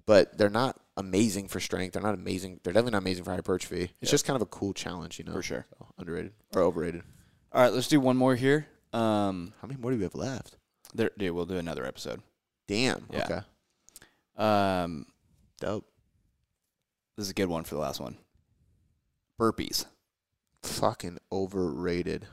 [0.06, 1.94] But they're not amazing for strength.
[1.94, 2.60] They're not amazing.
[2.64, 3.86] They're definitely not amazing for hypertrophy.
[3.86, 4.10] It's Yeah.
[4.12, 5.34] just kind of a cool challenge, you know.
[5.34, 5.66] For sure.
[5.80, 7.02] So, underrated or overrated.
[7.54, 7.74] All right.
[7.74, 8.68] Let's do one more here.
[8.94, 9.54] Um.
[9.64, 10.58] How many more do we have left?
[10.94, 11.10] There.
[11.18, 12.22] Dude, we'll do another episode.
[12.68, 13.08] Damn.
[13.12, 13.24] Yeah.
[13.26, 13.42] Okay.
[14.38, 15.08] Um.
[15.60, 15.88] Dope.
[17.18, 18.18] This is a good one for the last one.
[19.40, 19.86] Burpees.
[20.64, 22.28] Fucking overrated.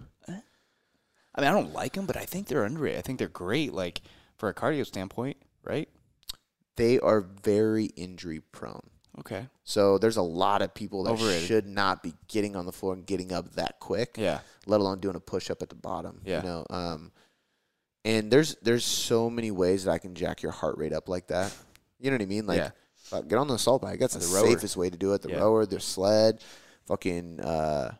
[1.34, 2.98] I mean, I don't like them, but I think they're underrated.
[2.98, 4.02] I think they're great, like
[4.36, 5.88] for a cardio standpoint, right?
[6.76, 8.82] They are very injury prone.
[9.20, 9.46] Okay.
[9.64, 11.46] So there's a lot of people that Overrated.
[11.48, 14.40] should not be getting on the floor and getting up that quick, Yeah.
[14.66, 16.20] let alone doing a push up at the bottom.
[16.24, 16.38] Yeah.
[16.38, 17.12] You know, um,
[18.04, 21.28] and there's there's so many ways that I can jack your heart rate up like
[21.28, 21.54] that.
[21.98, 22.46] You know what I mean?
[22.46, 22.70] Like, Yeah.
[23.12, 23.98] Fuck, get on the assault bike.
[24.00, 25.22] That's the, the safest way to do it.
[25.22, 25.38] The Yeah.
[25.38, 26.42] rower, the sled,
[26.86, 27.94] fucking uh,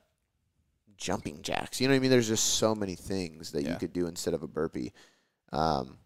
[0.97, 1.81] jumping jacks.
[1.81, 2.11] You know what I mean?
[2.11, 4.93] There's just so many things that you could do instead of a burpee.
[5.53, 5.99] Um,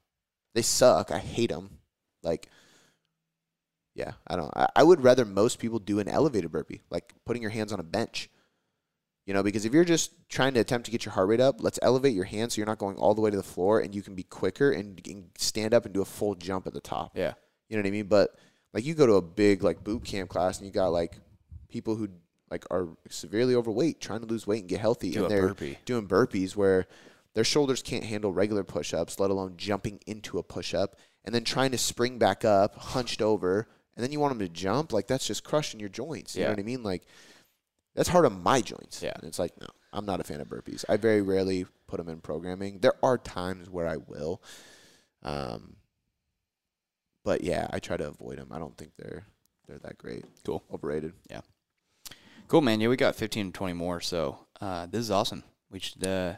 [0.55, 1.11] they suck.
[1.11, 1.79] I hate them.
[2.23, 2.49] Like,
[3.95, 4.51] yeah, I don't.
[4.57, 7.81] I, I would rather most people do an elevated burpee, like putting your hands on
[7.81, 8.29] a bench.
[9.27, 11.57] You know, because if you're just trying to attempt to get your heart rate up,
[11.61, 13.93] let's elevate your hands so you're not going all the way to the floor, and
[13.95, 16.81] you can be quicker and, and stand up and do a full jump at the
[16.81, 17.11] top.
[17.17, 17.33] Yeah.
[17.69, 18.07] You know what I mean?
[18.07, 18.37] But
[18.73, 21.19] like you go to a big like boot camp class and you got like
[21.69, 22.09] people who
[22.51, 25.79] like are severely overweight trying to lose weight and get healthy Do and they're burpee.
[25.85, 26.87] doing burpees where
[27.35, 31.71] their shoulders can't handle regular push-ups, let alone jumping into a push-up and then trying
[31.73, 35.27] to spring back up, hunched over, and then you want them to jump, like that's
[35.27, 36.37] just crushing your joints.
[36.37, 36.83] You know what I mean?
[36.83, 37.03] Like
[37.95, 39.03] that's hard on my joints.
[39.03, 39.13] Yeah.
[39.15, 40.85] And it's like, no, I'm not a fan of burpees.
[40.89, 42.79] I very rarely put them in programming.
[42.79, 44.43] There are times where I will.
[45.23, 45.77] Um,
[47.27, 48.49] but yeah, I try to avoid them.
[48.53, 49.27] I don't think they're
[49.67, 50.25] they're that great.
[50.45, 50.63] Cool.
[50.73, 51.13] Overrated.
[51.29, 51.41] Yeah.
[52.47, 52.81] Cool, man.
[52.81, 54.01] Yeah, we got 15 to 20 more.
[54.01, 55.43] So uh, this is awesome.
[55.71, 56.07] We should.
[56.07, 56.35] Uh,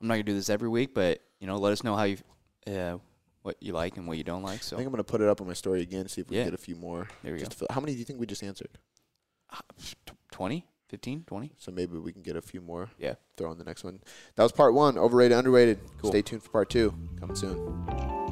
[0.00, 2.18] I'm not gonna do this every week, but you know, let us know how you,
[2.66, 2.98] uh,
[3.42, 4.62] what you like and what you don't like.
[4.62, 6.36] So I think I'm gonna put it up on my story again, see if we
[6.36, 6.42] Yeah.
[6.42, 7.08] can get a few more.
[7.22, 7.66] there we Just go.
[7.70, 8.78] how many do you think we just answered?
[10.32, 11.52] 20, 15, 20.
[11.56, 12.90] So maybe we can get a few more.
[12.98, 13.14] Yeah.
[13.38, 14.00] Throw in the next one.
[14.36, 14.98] That was part one.
[14.98, 15.78] Overrated, underrated.
[16.02, 16.10] Cool.
[16.10, 16.92] Stay tuned for part two.
[17.20, 18.23] Coming soon.